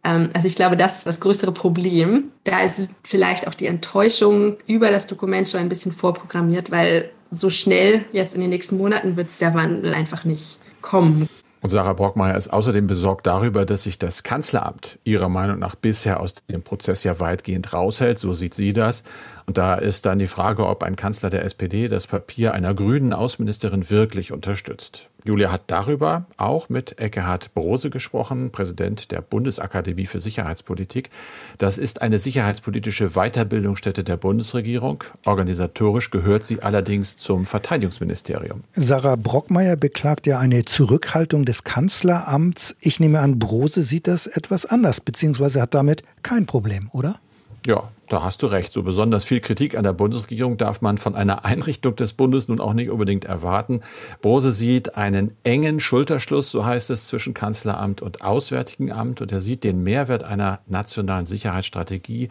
Ähm, 0.04 0.30
also 0.32 0.48
ich 0.48 0.54
glaube, 0.54 0.76
das 0.76 0.98
ist 0.98 1.06
das 1.06 1.20
größere 1.20 1.52
Problem. 1.52 2.32
Da 2.44 2.60
ist 2.60 2.90
vielleicht 3.04 3.46
auch 3.46 3.54
die 3.54 3.66
Enttäuschung 3.66 4.56
über 4.66 4.90
das 4.90 5.06
Dokument 5.06 5.48
schon 5.48 5.60
ein 5.60 5.68
bisschen 5.68 5.92
vorprogrammiert, 5.92 6.70
weil 6.70 7.10
so 7.30 7.50
schnell 7.50 8.04
jetzt 8.12 8.34
in 8.34 8.40
den 8.40 8.50
nächsten 8.50 8.76
Monaten 8.76 9.16
wird 9.16 9.28
es 9.28 9.38
der 9.38 9.54
Wandel 9.54 9.94
einfach 9.94 10.24
nicht 10.24 10.58
kommen. 10.80 11.28
Und 11.60 11.70
Sarah 11.70 11.92
Brockmeier 11.92 12.36
ist 12.36 12.48
außerdem 12.48 12.86
besorgt 12.86 13.26
darüber, 13.26 13.66
dass 13.66 13.82
sich 13.82 13.98
das 13.98 14.22
Kanzleramt 14.22 14.98
ihrer 15.02 15.28
Meinung 15.28 15.58
nach 15.58 15.74
bisher 15.74 16.20
aus 16.20 16.34
dem 16.46 16.62
Prozess 16.62 17.02
ja 17.02 17.18
weitgehend 17.18 17.72
raushält. 17.72 18.18
So 18.18 18.32
sieht 18.32 18.54
sie 18.54 18.72
das. 18.72 19.02
Und 19.48 19.56
da 19.56 19.76
ist 19.76 20.04
dann 20.04 20.18
die 20.18 20.26
Frage, 20.26 20.66
ob 20.66 20.82
ein 20.82 20.94
Kanzler 20.94 21.30
der 21.30 21.42
SPD 21.42 21.88
das 21.88 22.06
Papier 22.06 22.52
einer 22.52 22.74
grünen 22.74 23.14
Außenministerin 23.14 23.88
wirklich 23.88 24.30
unterstützt. 24.30 25.08
Julia 25.24 25.50
hat 25.50 25.62
darüber 25.68 26.26
auch 26.36 26.68
mit 26.68 27.00
Eckehard 27.00 27.54
Brose 27.54 27.88
gesprochen, 27.88 28.52
Präsident 28.52 29.10
der 29.10 29.22
Bundesakademie 29.22 30.04
für 30.04 30.20
Sicherheitspolitik. 30.20 31.08
Das 31.56 31.78
ist 31.78 32.02
eine 32.02 32.18
sicherheitspolitische 32.18 33.12
Weiterbildungsstätte 33.14 34.04
der 34.04 34.18
Bundesregierung. 34.18 35.02
Organisatorisch 35.24 36.10
gehört 36.10 36.44
sie 36.44 36.62
allerdings 36.62 37.16
zum 37.16 37.46
Verteidigungsministerium. 37.46 38.64
Sarah 38.72 39.16
Brockmeier 39.16 39.76
beklagt 39.76 40.26
ja 40.26 40.38
eine 40.38 40.66
Zurückhaltung 40.66 41.46
des 41.46 41.64
Kanzleramts. 41.64 42.76
Ich 42.80 43.00
nehme 43.00 43.20
an, 43.20 43.38
Brose 43.38 43.82
sieht 43.82 44.08
das 44.08 44.26
etwas 44.26 44.66
anders, 44.66 45.00
beziehungsweise 45.00 45.62
hat 45.62 45.72
damit 45.72 46.02
kein 46.22 46.44
Problem, 46.44 46.90
oder? 46.92 47.18
Ja, 47.66 47.90
da 48.08 48.22
hast 48.22 48.42
du 48.42 48.46
recht. 48.46 48.72
So 48.72 48.82
besonders 48.82 49.24
viel 49.24 49.40
Kritik 49.40 49.76
an 49.76 49.82
der 49.82 49.92
Bundesregierung 49.92 50.56
darf 50.56 50.80
man 50.80 50.96
von 50.96 51.14
einer 51.14 51.44
Einrichtung 51.44 51.96
des 51.96 52.14
Bundes 52.14 52.48
nun 52.48 52.60
auch 52.60 52.72
nicht 52.72 52.90
unbedingt 52.90 53.24
erwarten. 53.24 53.80
Brose 54.22 54.52
sieht 54.52 54.96
einen 54.96 55.32
engen 55.44 55.80
Schulterschluss, 55.80 56.50
so 56.50 56.64
heißt 56.64 56.90
es, 56.90 57.06
zwischen 57.06 57.34
Kanzleramt 57.34 58.00
und 58.00 58.22
Auswärtigen 58.22 58.92
Amt 58.92 59.20
und 59.20 59.32
er 59.32 59.40
sieht 59.40 59.64
den 59.64 59.82
Mehrwert 59.82 60.24
einer 60.24 60.60
nationalen 60.66 61.26
Sicherheitsstrategie 61.26 62.28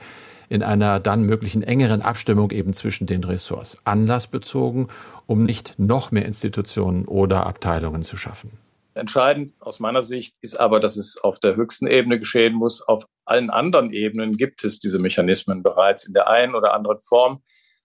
in 0.49 0.63
einer 0.63 0.99
dann 0.99 1.23
möglichen 1.23 1.61
engeren 1.61 2.01
Abstimmung 2.01 2.51
eben 2.51 2.73
zwischen 2.73 3.05
den 3.05 3.23
Ressorts 3.23 3.79
anlassbezogen, 3.83 4.87
um 5.25 5.43
nicht 5.43 5.73
noch 5.77 6.11
mehr 6.11 6.25
Institutionen 6.25 7.05
oder 7.05 7.45
Abteilungen 7.45 8.01
zu 8.01 8.17
schaffen. 8.17 8.51
Entscheidend 8.97 9.53
aus 9.59 9.79
meiner 9.79 10.01
Sicht 10.01 10.35
ist 10.41 10.59
aber, 10.59 10.79
dass 10.79 10.97
es 10.97 11.17
auf 11.17 11.39
der 11.39 11.55
höchsten 11.55 11.87
Ebene 11.87 12.19
geschehen 12.19 12.53
muss. 12.53 12.81
Auf 12.81 13.05
allen 13.25 13.49
anderen 13.49 13.91
Ebenen 13.91 14.37
gibt 14.37 14.63
es 14.63 14.79
diese 14.79 14.99
Mechanismen 14.99 15.63
bereits 15.63 16.05
in 16.05 16.13
der 16.13 16.27
einen 16.29 16.55
oder 16.55 16.73
anderen 16.73 16.99
Form. 16.99 17.41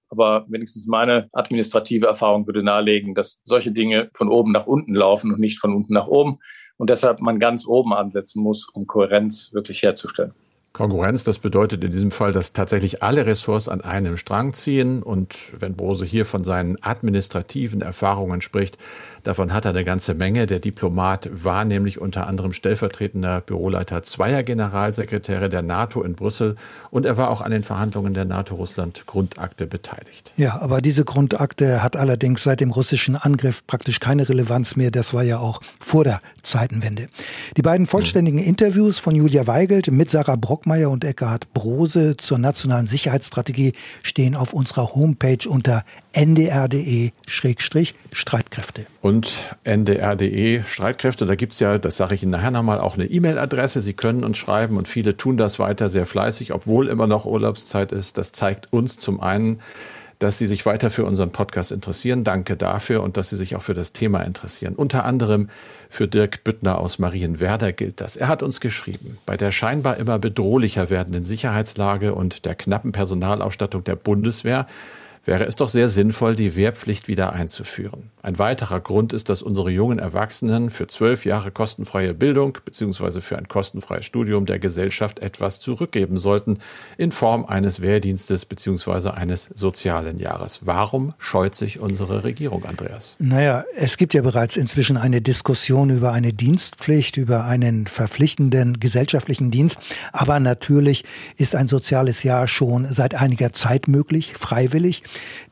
Aber 0.09 0.45
wenigstens 0.49 0.87
meine 0.87 1.29
administrative 1.33 2.07
Erfahrung 2.07 2.47
würde 2.47 2.63
nahelegen, 2.63 3.15
dass 3.15 3.39
solche 3.45 3.73
Dinge 3.73 4.11
von 4.15 4.29
oben 4.29 4.53
nach 4.53 4.67
unten 4.67 4.95
laufen 4.95 5.33
und 5.33 5.41
nicht 5.41 5.59
von 5.59 5.75
unten 5.75 5.95
nach 5.95 6.07
oben. 6.07 6.39
Und 6.77 6.91
deshalb 6.91 7.21
man 7.21 7.39
ganz 7.39 7.67
oben 7.67 7.95
ansetzen 7.95 8.43
muss, 8.43 8.69
um 8.69 8.87
Kohärenz 8.87 9.53
wirklich 9.53 9.83
herzustellen. 9.83 10.35
Konkurrenz, 10.73 11.23
das 11.25 11.39
bedeutet 11.39 11.85
in 11.85 11.91
diesem 11.91 12.11
Fall, 12.11 12.33
dass 12.33 12.55
tatsächlich 12.55 13.03
alle 13.03 13.27
Ressorts 13.27 13.69
an 13.69 13.83
einem 13.83 14.17
Strang 14.17 14.55
ziehen. 14.55 15.03
Und 15.03 15.53
wenn 15.59 15.75
Brose 15.75 16.07
hier 16.07 16.25
von 16.25 16.45
seinen 16.45 16.83
administrativen 16.83 17.83
Erfahrungen 17.83 18.41
spricht, 18.41 18.79
davon 19.23 19.53
hat 19.53 19.67
er 19.67 19.73
eine 19.73 19.85
ganze 19.85 20.15
Menge. 20.15 20.47
Der 20.47 20.61
Diplomat 20.61 21.29
war 21.31 21.67
nämlich 21.67 22.01
unter 22.01 22.27
anderem 22.27 22.55
stellvertretender 22.55 23.43
Büroleiter 23.43 24.03
zweier 24.03 24.43
Generalsekretäre 24.43 25.51
der 25.51 25.61
NATO 25.61 26.03
in 26.03 26.15
Brüssel 26.15 26.55
und 26.91 27.05
er 27.05 27.19
war 27.19 27.29
auch 27.29 27.43
an 27.43 27.51
den 27.51 27.65
Verhandlungen 27.65 28.15
der 28.15 28.25
NATO-Russland-Grundakte 28.25 29.67
beteiligt. 29.67 30.33
Ja, 30.37 30.61
aber 30.63 30.81
diese 30.81 31.05
Grundakte 31.05 31.83
hat 31.83 31.97
allerdings 31.97 32.45
seit 32.45 32.61
dem 32.61 32.71
russischen 32.71 33.17
Angriff 33.17 33.67
praktisch 33.67 34.01
keine 34.01 34.27
Relevanz 34.27 34.77
mehr. 34.77 34.91
Das 34.91 35.13
war 35.13 35.23
ja 35.23 35.39
auch 35.39 35.61
vor 35.81 36.05
der 36.05 36.21
Zeitenwende. 36.43 37.09
Die 37.59 37.63
beiden 37.63 37.87
vollständigen 37.87 38.39
hm. 38.39 38.47
Interviews 38.47 38.99
von 38.99 39.15
Julia 39.15 39.47
Weigelt 39.47 39.91
mit 39.91 40.11
Sarah 40.11 40.37
Brock 40.37 40.62
Brockmeier 40.63 40.91
und 40.91 41.05
Eckhard 41.05 41.53
Brose 41.55 42.17
zur 42.17 42.39
nationalen 42.39 42.87
Sicherheitsstrategie 42.87 43.73
stehen 44.05 44.37
auf 44.37 44.53
unserer 44.53 44.95
Homepage 44.95 45.49
unter 45.49 45.83
ndr.de-streitkräfte. 46.13 48.87
Und 49.01 49.57
ndr.de-streitkräfte, 49.65 51.27
da 51.27 51.35
gibt 51.35 51.55
es 51.55 51.61
ja, 51.61 51.79
das 51.79 51.97
sage 51.97 52.15
ich 52.15 52.23
Ihnen 52.23 52.31
nachher 52.31 52.53
nochmal, 52.53 52.81
auch 52.81 52.95
eine 52.95 53.07
E-Mail-Adresse. 53.07 53.81
Sie 53.81 53.95
können 53.95 54.23
uns 54.23 54.39
schreiben 54.39 54.77
und 54.77 54.87
viele 54.87 55.17
tun 55.17 55.37
das 55.37 55.59
weiter 55.59 55.89
sehr 55.89 56.07
fleißig, 56.07 56.53
obwohl 56.53 56.87
immer 56.87 57.09
noch 57.09 57.25
Urlaubszeit 57.25 57.91
ist. 57.91 58.17
Das 58.17 58.31
zeigt 58.31 58.73
uns 58.73 58.99
zum 58.99 59.21
einen, 59.21 59.59
dass 60.23 60.39
Sie 60.39 60.47
sich 60.47 60.65
weiter 60.67 60.91
für 60.91 61.05
unseren 61.05 61.31
Podcast 61.31 61.73
interessieren. 61.73 62.23
Danke 62.23 62.57
dafür 62.57 63.03
und 63.03 63.17
dass 63.17 63.31
Sie 63.31 63.37
sich 63.37 63.57
auch 63.57 63.63
für 63.63 63.75
das 63.75 63.93
Thema 63.93 64.23
interessieren. 64.23 64.75
Unter 64.75 65.05
anderem 65.05 65.49
für 65.89 66.07
Dirk 66.07 66.45
Büttner 66.45 66.79
aus 66.79 66.99
Marienwerder 66.99 67.73
gilt 67.73 68.01
das. 68.01 68.17
Er 68.17 68.29
hat 68.29 68.43
uns 68.43 68.61
geschrieben, 68.61 69.19
bei 69.27 69.37
der 69.37 69.51
scheinbar 69.51 69.97
immer 69.97 70.19
bedrohlicher 70.19 70.91
werdenden 70.91 71.25
Sicherheitslage 71.25 72.15
und 72.15 72.45
der 72.45 72.55
knappen 72.55 72.93
Personalausstattung 72.93 73.85
der 73.85 73.97
Bundeswehr 73.97 74.67
wäre 75.25 75.45
es 75.45 75.57
doch 75.57 75.69
sehr 75.69 75.89
sinnvoll, 75.89 76.35
die 76.35 76.57
Wehrpflicht 76.57 77.09
wieder 77.09 77.33
einzuführen. 77.33 78.11
Ein 78.23 78.39
weiterer 78.39 78.81
Grund 78.81 79.13
ist, 79.13 79.29
dass 79.29 79.43
unsere 79.43 79.71
jungen 79.71 79.99
Erwachsenen 79.99 80.71
für 80.71 80.87
zwölf 80.87 81.25
Jahre 81.25 81.51
kostenfreie 81.51 82.15
Bildung 82.15 82.59
bzw. 82.65 83.21
für 83.21 83.39
ein 83.39 83.49
kostenfreies 83.49 84.05
Studium 84.05 84.47
der 84.47 84.59
Gesellschaft 84.59 85.19
etwas 85.21 85.61
zurückgeben 85.61 86.17
sollten 86.17 86.59
in 86.99 87.11
Form 87.11 87.45
eines 87.45 87.83
Wehrdienstes 87.83 88.45
bzw. 88.45 89.11
eines 89.11 89.49
sozialen 89.55 90.19
Jahres. 90.19 90.61
Warum 90.63 91.15
scheut 91.19 91.55
sich 91.55 91.81
unsere 91.81 92.25
Regierung, 92.25 92.65
Andreas? 92.65 93.17
Naja, 93.19 93.65
es 93.77 93.97
gibt 93.97 94.15
ja 94.15 94.23
bereits 94.23 94.57
inzwischen 94.57 94.97
eine 94.97 95.21
Diskussion 95.21 95.91
über 95.91 96.13
eine 96.13 96.33
Dienstpflicht, 96.33 97.17
über 97.17 97.45
einen 97.45 97.87
verpflichtenden 97.87 98.81
gesellschaftlichen 98.81 99.51
Dienst. 99.51 99.79
Aber 100.13 100.41
natürlich 100.41 101.05
ist 101.37 101.55
ein 101.55 101.69
soziales 101.69 102.23
Jahr 102.23 102.49
schon 102.49 102.87
seit 102.91 103.15
einiger 103.15 103.53
Zeit 103.53 103.89
möglich, 103.89 104.35
freiwillig. 104.39 105.03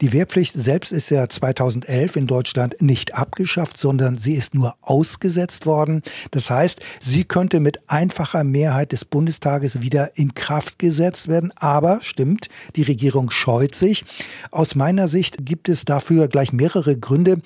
Die 0.00 0.12
Wehrpflicht 0.12 0.54
selbst 0.54 0.92
ist 0.92 1.10
ja 1.10 1.28
2011 1.28 2.16
in 2.16 2.26
Deutschland 2.26 2.80
nicht 2.80 3.14
abgeschafft, 3.14 3.76
sondern 3.78 4.18
sie 4.18 4.34
ist 4.34 4.54
nur 4.54 4.74
ausgesetzt 4.82 5.66
worden. 5.66 6.02
Das 6.30 6.50
heißt, 6.50 6.80
sie 7.00 7.24
könnte 7.24 7.60
mit 7.60 7.80
einfacher 7.88 8.44
Mehrheit 8.44 8.92
des 8.92 9.04
Bundestages 9.04 9.82
wieder 9.82 10.16
in 10.16 10.34
Kraft 10.34 10.78
gesetzt 10.78 11.28
werden. 11.28 11.52
Aber 11.56 12.00
stimmt, 12.02 12.48
die 12.76 12.82
Regierung 12.82 13.30
scheut 13.30 13.74
sich. 13.74 14.04
Aus 14.50 14.74
meiner 14.74 15.08
Sicht 15.08 15.44
gibt 15.44 15.68
es 15.68 15.84
dafür 15.84 16.28
gleich 16.28 16.52
mehrere 16.52 16.96
Gründe. 16.96 17.42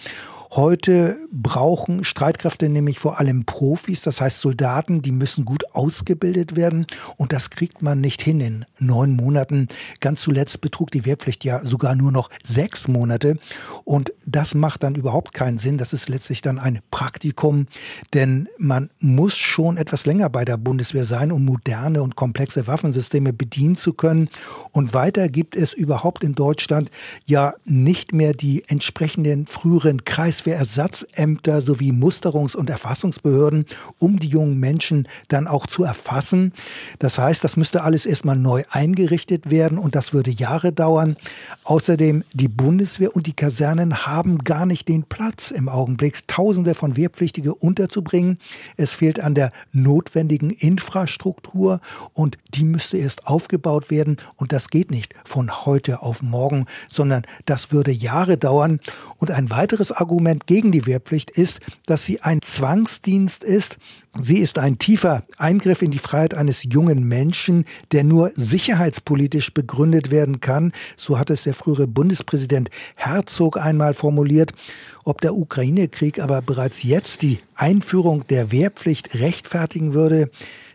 Heute 0.52 1.16
brauchen 1.32 2.04
Streitkräfte 2.04 2.68
nämlich 2.68 2.98
vor 2.98 3.18
allem 3.18 3.44
Profis, 3.44 4.02
das 4.02 4.20
heißt 4.20 4.40
Soldaten, 4.40 5.02
die 5.02 5.10
müssen 5.10 5.44
gut 5.44 5.64
ausgebildet 5.74 6.54
werden 6.54 6.86
und 7.16 7.32
das 7.32 7.50
kriegt 7.50 7.82
man 7.82 8.00
nicht 8.00 8.22
hin 8.22 8.40
in 8.40 8.64
neun 8.78 9.16
Monaten. 9.16 9.68
Ganz 10.00 10.22
zuletzt 10.22 10.60
betrug 10.60 10.90
die 10.90 11.04
Wehrpflicht 11.04 11.44
ja 11.44 11.64
sogar 11.64 11.96
nur 11.96 12.12
noch 12.12 12.30
sechs 12.42 12.88
Monate 12.88 13.38
und 13.84 14.12
das 14.26 14.54
macht 14.54 14.82
dann 14.82 14.94
überhaupt 14.94 15.34
keinen 15.34 15.58
Sinn. 15.58 15.78
Das 15.78 15.92
ist 15.92 16.08
letztlich 16.08 16.42
dann 16.42 16.58
ein 16.58 16.80
Praktikum, 16.90 17.66
denn 18.12 18.48
man 18.58 18.90
muss 19.00 19.36
schon 19.36 19.76
etwas 19.76 20.06
länger 20.06 20.30
bei 20.30 20.44
der 20.44 20.56
Bundeswehr 20.56 21.04
sein, 21.04 21.32
um 21.32 21.44
moderne 21.44 22.02
und 22.02 22.16
komplexe 22.16 22.66
Waffensysteme 22.66 23.32
bedienen 23.32 23.76
zu 23.76 23.92
können. 23.92 24.28
Und 24.70 24.94
weiter 24.94 25.28
gibt 25.28 25.56
es 25.56 25.72
überhaupt 25.72 26.22
in 26.22 26.34
Deutschland 26.34 26.90
ja 27.24 27.54
nicht 27.64 28.12
mehr 28.12 28.34
die 28.34 28.64
entsprechenden 28.68 29.46
früheren 29.46 30.04
Kreis 30.04 30.33
Bundeswehrersatzämter 30.34 31.60
sowie 31.60 31.92
Musterungs- 31.92 32.56
und 32.56 32.68
Erfassungsbehörden, 32.68 33.66
um 33.98 34.18
die 34.18 34.26
jungen 34.26 34.58
Menschen 34.58 35.06
dann 35.28 35.46
auch 35.46 35.66
zu 35.66 35.84
erfassen. 35.84 36.52
Das 36.98 37.18
heißt, 37.18 37.44
das 37.44 37.56
müsste 37.56 37.82
alles 37.82 38.04
erstmal 38.04 38.36
neu 38.36 38.64
eingerichtet 38.70 39.50
werden 39.50 39.78
und 39.78 39.94
das 39.94 40.12
würde 40.12 40.30
Jahre 40.30 40.72
dauern. 40.72 41.16
Außerdem 41.62 42.24
die 42.32 42.48
Bundeswehr 42.48 43.14
und 43.14 43.26
die 43.26 43.32
Kasernen 43.32 44.06
haben 44.06 44.38
gar 44.38 44.66
nicht 44.66 44.88
den 44.88 45.04
Platz 45.04 45.52
im 45.52 45.68
Augenblick, 45.68 46.26
Tausende 46.26 46.74
von 46.74 46.96
Wehrpflichtige 46.96 47.54
unterzubringen. 47.54 48.38
Es 48.76 48.92
fehlt 48.92 49.20
an 49.20 49.34
der 49.34 49.50
notwendigen 49.72 50.50
Infrastruktur 50.50 51.80
und 52.12 52.38
die 52.54 52.64
müsste 52.64 52.96
erst 52.98 53.26
aufgebaut 53.28 53.90
werden 53.90 54.16
und 54.36 54.52
das 54.52 54.68
geht 54.68 54.90
nicht 54.90 55.14
von 55.24 55.64
heute 55.64 56.02
auf 56.02 56.22
morgen, 56.22 56.66
sondern 56.88 57.22
das 57.46 57.70
würde 57.70 57.92
Jahre 57.92 58.36
dauern. 58.36 58.80
Und 59.18 59.30
ein 59.30 59.50
weiteres 59.50 59.92
Argument 59.92 60.23
Argument 60.24 60.46
gegen 60.46 60.72
die 60.72 60.86
Wehrpflicht 60.86 61.30
ist, 61.30 61.60
dass 61.84 62.04
sie 62.04 62.22
ein 62.22 62.40
Zwangsdienst 62.40 63.44
ist. 63.44 63.76
Sie 64.18 64.38
ist 64.38 64.58
ein 64.58 64.78
tiefer 64.78 65.24
Eingriff 65.36 65.82
in 65.82 65.90
die 65.90 65.98
Freiheit 65.98 66.32
eines 66.32 66.62
jungen 66.62 67.06
Menschen, 67.06 67.66
der 67.92 68.04
nur 68.04 68.30
sicherheitspolitisch 68.30 69.52
begründet 69.52 70.10
werden 70.10 70.40
kann. 70.40 70.72
So 70.96 71.18
hat 71.18 71.28
es 71.28 71.42
der 71.42 71.52
frühere 71.52 71.86
Bundespräsident 71.86 72.70
Herzog 72.96 73.58
einmal 73.58 73.92
formuliert. 73.92 74.52
Ob 75.04 75.20
der 75.20 75.34
Ukraine-Krieg 75.34 76.20
aber 76.20 76.40
bereits 76.40 76.82
jetzt 76.82 77.20
die 77.20 77.38
Einführung 77.54 78.26
der 78.28 78.50
Wehrpflicht 78.50 79.16
rechtfertigen 79.16 79.92
würde, 79.92 80.30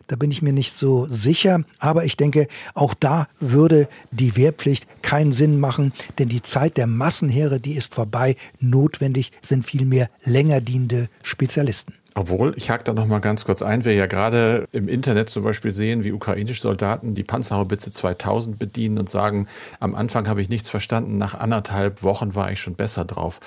da 0.10 0.16
bin 0.16 0.32
ich 0.32 0.42
mir 0.42 0.54
nicht 0.54 0.76
so 0.76 1.08
sicher. 1.08 1.64
Aber 1.78 2.04
ich 2.04 2.18
denke, 2.18 2.48
auch 2.74 2.94
da 2.94 3.28
würde 3.40 3.88
die 4.12 4.36
Wehrpflicht 4.36 4.88
keinen 5.02 5.32
Sinn 5.32 5.60
machen, 5.60 5.94
denn 6.18 6.30
die 6.30 6.42
Zeit 6.42 6.78
der 6.78 6.88
Massenheere, 6.88 7.60
die 7.60 7.76
ist 7.76 7.94
vorbei. 7.94 8.36
Notwendig 8.60 9.32
sind 9.42 9.66
vielmehr 9.66 10.10
länger 10.24 10.62
dienende 10.62 11.08
Spezialisten. 11.24 11.94
Obwohl, 12.16 12.54
ich 12.58 12.70
hake 12.70 12.84
da 12.84 12.94
noch 12.94 13.06
mal 13.06 13.20
ganz 13.20 13.46
kurz 13.46 13.62
ein, 13.62 13.86
wir 13.86 13.94
ja 13.94 14.08
gerade 14.08 14.68
im 14.72 14.90
Internet 14.90 15.30
zum 15.30 15.44
Beispiel 15.44 15.72
sehen, 15.72 16.04
wie 16.04 16.12
ukrainische 16.12 16.62
Soldaten 16.62 17.14
die 17.14 17.24
Panzerhaubitze 17.24 17.92
2000 17.92 18.58
bedienen 18.58 18.98
und 18.98 19.10
sagen, 19.10 19.48
am 19.80 19.94
Anfang 19.94 20.28
habe 20.28 20.42
ich 20.42 20.50
nichts 20.50 20.70
verstanden, 20.70 21.18
nach 21.18 21.36
anderthalb 21.36 22.02
Wochen 22.02 22.34
war 22.34 22.52
ich 22.52 22.60
schon 22.60 22.76
besser 22.76 23.06
drauf. 23.06 23.40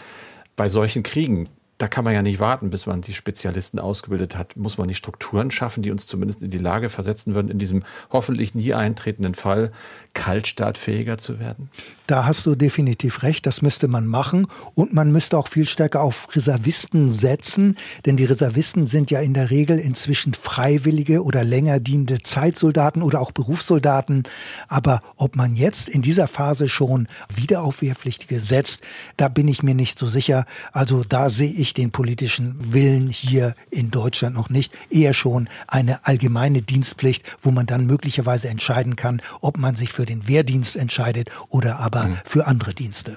Bei 0.55 0.68
solchen 0.68 1.03
Kriegen 1.03 1.48
da 1.78 1.88
kann 1.88 2.04
man 2.04 2.14
ja 2.14 2.22
nicht 2.22 2.38
warten, 2.38 2.70
bis 2.70 2.87
man 2.87 3.00
die 3.00 3.14
Spezialisten 3.14 3.78
ausgebildet 3.78 4.37
hat. 4.37 4.56
Muss 4.56 4.78
man 4.78 4.88
die 4.88 4.94
Strukturen 4.94 5.50
schaffen, 5.50 5.82
die 5.82 5.90
uns 5.90 6.06
zumindest 6.06 6.42
in 6.42 6.50
die 6.50 6.58
Lage 6.58 6.88
versetzen 6.88 7.35
würden, 7.35 7.50
in 7.50 7.58
diesem 7.58 7.82
hoffentlich 8.11 8.54
nie 8.54 8.72
eintretenden 8.72 9.35
Fall 9.35 9.72
kaltstartfähiger 10.14 11.18
zu 11.18 11.40
werden? 11.40 11.70
Da 12.12 12.27
hast 12.27 12.44
du 12.44 12.55
definitiv 12.55 13.22
recht, 13.22 13.46
das 13.46 13.62
müsste 13.62 13.88
man 13.88 14.07
machen. 14.07 14.46
Und 14.75 14.92
man 14.92 15.12
müsste 15.12 15.38
auch 15.38 15.48
viel 15.48 15.64
stärker 15.64 16.03
auf 16.03 16.29
Reservisten 16.37 17.11
setzen, 17.14 17.79
denn 18.05 18.18
die 18.18 18.27
Reservisten 18.27 18.87
sind 18.87 19.11
ja 19.11 19.20
in 19.20 19.33
der 19.33 19.48
Regel 19.48 19.79
inzwischen 19.79 20.35
freiwillige 20.35 21.25
oder 21.25 21.42
länger 21.42 21.81
dienende 21.81 22.20
Zeitsoldaten 22.22 23.03
oder 23.03 23.18
auch 23.22 23.33
Berufssoldaten. 23.33 24.25
Aber 24.68 25.01
ob 25.16 25.37
man 25.37 25.57
jetzt 25.57 25.88
in 25.88 26.03
dieser 26.03 26.29
Phase 26.29 26.68
schon 26.68 27.09
wieder 27.35 27.62
auf 27.62 27.81
Wehrpflichtige 27.81 28.40
setzt, 28.40 28.83
da 29.16 29.29
bin 29.29 29.48
ich 29.48 29.62
mir 29.62 29.75
nicht 29.75 29.98
so 29.98 30.07
sicher. 30.07 30.44
Also 30.72 31.05
da 31.05 31.31
sehe 31.31 31.53
ich 31.53 31.72
den 31.72 31.92
politischen 31.92 32.75
Willen 32.75 33.09
hier 33.09 33.55
in 33.70 33.90
Deutschland 33.90 34.37
noch 34.37 34.51
nicht. 34.51 34.75
Eher 34.90 35.14
schon 35.14 35.48
eine 35.66 36.07
allgemeine 36.07 36.61
Dienstpflicht, 36.61 37.38
wo 37.40 37.53
man 37.53 37.64
dann 37.64 37.87
möglicherweise 37.87 38.51
entscheiden 38.51 38.96
kann, 38.96 39.22
ob 39.40 39.57
man 39.57 39.77
sich 39.77 39.94
für 39.94 40.05
den 40.05 40.29
Wehrdienst 40.29 40.77
entscheidet 40.77 41.31
oder 41.48 41.79
aber 41.79 42.01
mhm. 42.10 42.18
für 42.24 42.46
andere 42.46 42.74
Dienste. 42.74 43.16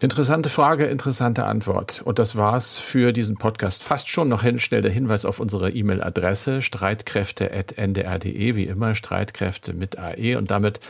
Interessante 0.00 0.50
Frage, 0.50 0.86
interessante 0.86 1.44
Antwort. 1.44 2.02
Und 2.04 2.18
das 2.18 2.36
war's 2.36 2.76
für 2.78 3.12
diesen 3.12 3.36
Podcast 3.36 3.82
fast 3.82 4.08
schon. 4.08 4.28
Noch 4.28 4.44
schnell 4.58 4.82
der 4.82 4.90
Hinweis 4.90 5.24
auf 5.24 5.40
unsere 5.40 5.70
E-Mail-Adresse 5.70 6.60
streitkräfte.ndr.de, 6.62 8.54
wie 8.56 8.64
immer 8.64 8.94
Streitkräfte 8.94 9.72
mit 9.72 9.98
AE. 9.98 10.36
Und 10.36 10.50
damit 10.50 10.80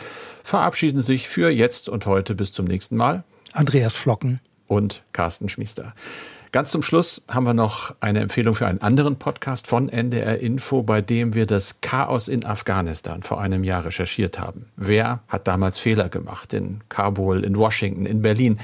verabschieden 0.42 1.00
sich 1.00 1.28
für 1.28 1.50
jetzt 1.50 1.88
und 1.88 2.06
heute 2.06 2.34
bis 2.34 2.50
zum 2.52 2.64
nächsten 2.64 2.96
Mal 2.96 3.24
Andreas 3.52 3.96
Flocken 3.96 4.40
und 4.66 5.04
Carsten 5.12 5.48
Schmiester. 5.48 5.94
Ganz 6.54 6.70
zum 6.70 6.82
Schluss 6.82 7.24
haben 7.28 7.46
wir 7.46 7.52
noch 7.52 7.96
eine 7.98 8.20
Empfehlung 8.20 8.54
für 8.54 8.68
einen 8.68 8.80
anderen 8.80 9.16
Podcast 9.16 9.66
von 9.66 9.88
NDR 9.88 10.38
Info, 10.38 10.84
bei 10.84 11.00
dem 11.00 11.34
wir 11.34 11.46
das 11.46 11.80
Chaos 11.80 12.28
in 12.28 12.44
Afghanistan 12.44 13.24
vor 13.24 13.40
einem 13.40 13.64
Jahr 13.64 13.84
recherchiert 13.84 14.38
haben. 14.38 14.66
Wer 14.76 15.24
hat 15.26 15.48
damals 15.48 15.80
Fehler 15.80 16.08
gemacht 16.08 16.52
in 16.52 16.78
Kabul, 16.88 17.42
in 17.42 17.58
Washington, 17.58 18.06
in 18.06 18.22
Berlin? 18.22 18.60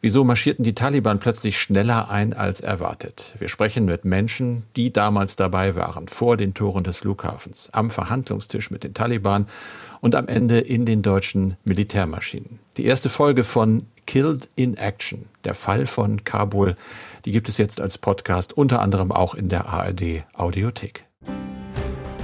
Wieso 0.00 0.24
marschierten 0.24 0.64
die 0.64 0.74
Taliban 0.74 1.18
plötzlich 1.18 1.60
schneller 1.60 2.08
ein 2.08 2.32
als 2.32 2.62
erwartet? 2.62 3.34
Wir 3.38 3.50
sprechen 3.50 3.84
mit 3.84 4.06
Menschen, 4.06 4.62
die 4.74 4.90
damals 4.90 5.36
dabei 5.36 5.76
waren, 5.76 6.08
vor 6.08 6.38
den 6.38 6.54
Toren 6.54 6.84
des 6.84 7.00
Flughafens, 7.00 7.68
am 7.70 7.90
Verhandlungstisch 7.90 8.70
mit 8.70 8.82
den 8.82 8.94
Taliban 8.94 9.46
und 10.00 10.14
am 10.14 10.26
Ende 10.26 10.58
in 10.58 10.86
den 10.86 11.02
deutschen 11.02 11.58
Militärmaschinen. 11.64 12.60
Die 12.78 12.86
erste 12.86 13.10
Folge 13.10 13.44
von 13.44 13.84
Killed 14.06 14.48
in 14.56 14.76
Action, 14.76 15.26
der 15.44 15.54
Fall 15.54 15.86
von 15.86 16.24
Kabul, 16.24 16.76
die 17.24 17.32
gibt 17.32 17.48
es 17.48 17.58
jetzt 17.58 17.80
als 17.80 17.98
Podcast, 17.98 18.56
unter 18.56 18.80
anderem 18.80 19.12
auch 19.12 19.34
in 19.34 19.48
der 19.48 19.66
ARD 19.66 20.24
Audiothek. 20.34 21.04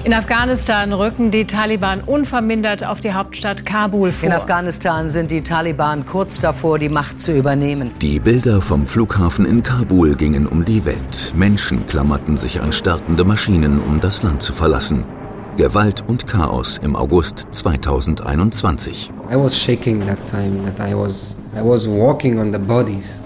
In 0.04 0.14
Afghanistan 0.14 0.92
rücken 0.92 1.30
die 1.30 1.46
Taliban 1.46 2.00
unvermindert 2.00 2.84
auf 2.84 2.98
die 2.98 3.12
Hauptstadt 3.12 3.64
Kabul 3.64 4.10
vor. 4.10 4.28
In 4.28 4.34
Afghanistan 4.34 5.08
sind 5.08 5.30
die 5.30 5.42
Taliban 5.42 6.04
kurz 6.06 6.40
davor, 6.40 6.80
die 6.80 6.88
Macht 6.88 7.20
zu 7.20 7.32
übernehmen. 7.32 7.92
Die 8.00 8.18
Bilder 8.18 8.60
vom 8.60 8.84
Flughafen 8.84 9.46
in 9.46 9.62
Kabul 9.62 10.16
gingen 10.16 10.48
um 10.48 10.64
die 10.64 10.84
Welt. 10.84 11.32
Menschen 11.36 11.86
klammerten 11.86 12.36
sich 12.36 12.60
an 12.60 12.72
startende 12.72 13.24
Maschinen, 13.24 13.80
um 13.80 14.00
das 14.00 14.24
Land 14.24 14.42
zu 14.42 14.52
verlassen. 14.52 15.04
Gewalt 15.58 16.02
und 16.08 16.26
Chaos 16.26 16.78
im 16.78 16.96
August 16.96 17.46
2021. 17.50 19.12
I 19.30 19.36
was 19.36 19.54
shaking 19.54 20.00
that 20.06 20.26
time 20.26 20.64
that 20.64 20.80
I 20.80 20.94
was 20.94 21.36
I 21.54 21.60
was 21.62 21.86
walking 21.86 22.38
on 22.38 22.50
the 22.52 22.58
bodies. 22.58 23.20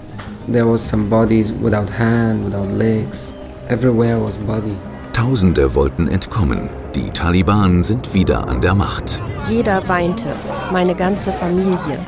There 0.51 0.65
was 0.65 0.81
some 0.81 1.09
bodies 1.09 1.53
without 1.61 1.89
hand, 1.89 2.43
without 2.43 2.69
legs. 2.77 3.33
Everywhere 3.69 4.21
was 4.21 4.37
body. 4.39 4.75
Tausende 5.13 5.73
wollten 5.73 6.09
entkommen. 6.09 6.69
Die 6.95 7.09
Taliban 7.11 7.81
sind 7.83 8.13
wieder 8.13 8.45
an 8.49 8.59
der 8.59 8.75
Macht. 8.75 9.21
Jeder 9.49 9.87
weinte, 9.87 10.27
meine 10.73 10.95
ganze 10.95 11.31
Familie. 11.31 12.05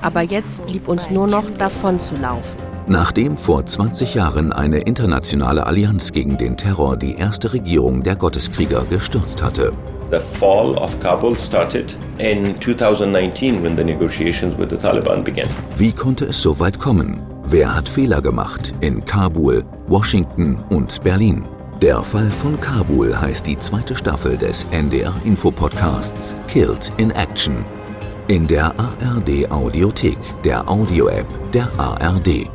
Aber 0.00 0.22
jetzt 0.22 0.64
blieb 0.64 0.88
uns 0.88 1.10
nur 1.10 1.26
noch 1.26 1.50
davon 1.58 2.00
zu 2.00 2.14
laufen. 2.16 2.63
Nachdem 2.86 3.38
vor 3.38 3.64
20 3.64 4.14
Jahren 4.14 4.52
eine 4.52 4.80
internationale 4.80 5.66
Allianz 5.66 6.12
gegen 6.12 6.36
den 6.36 6.58
Terror 6.58 6.98
die 6.98 7.14
erste 7.14 7.54
Regierung 7.54 8.02
der 8.02 8.14
Gotteskrieger 8.14 8.84
gestürzt 8.90 9.42
hatte. 9.42 9.72
The 10.10 10.18
fall 10.38 10.76
of 10.76 11.00
Kabul 11.00 11.34
started 11.38 11.96
in 12.18 12.60
2019 12.60 13.62
when 13.62 13.74
the 13.74 13.82
negotiations 13.82 14.58
with 14.58 14.68
the 14.68 14.76
Taliban 14.76 15.24
began. 15.24 15.48
Wie 15.76 15.92
konnte 15.92 16.26
es 16.26 16.42
so 16.42 16.58
weit 16.60 16.78
kommen? 16.78 17.22
Wer 17.46 17.74
hat 17.74 17.88
Fehler 17.88 18.20
gemacht 18.20 18.74
in 18.80 19.02
Kabul, 19.06 19.64
Washington 19.86 20.62
und 20.68 21.02
Berlin? 21.02 21.46
Der 21.80 22.02
Fall 22.02 22.30
von 22.30 22.60
Kabul 22.60 23.18
heißt 23.18 23.46
die 23.46 23.58
zweite 23.58 23.96
Staffel 23.96 24.36
des 24.36 24.66
NDR 24.72 25.14
Info 25.24 25.50
Podcasts 25.50 26.36
Killed 26.48 26.92
in 26.98 27.10
Action. 27.12 27.64
In 28.28 28.46
der 28.46 28.74
ARD 28.78 29.50
Audiothek, 29.50 30.18
der 30.44 30.68
Audio-App 30.68 31.26
der 31.52 31.68
ARD 31.78 32.50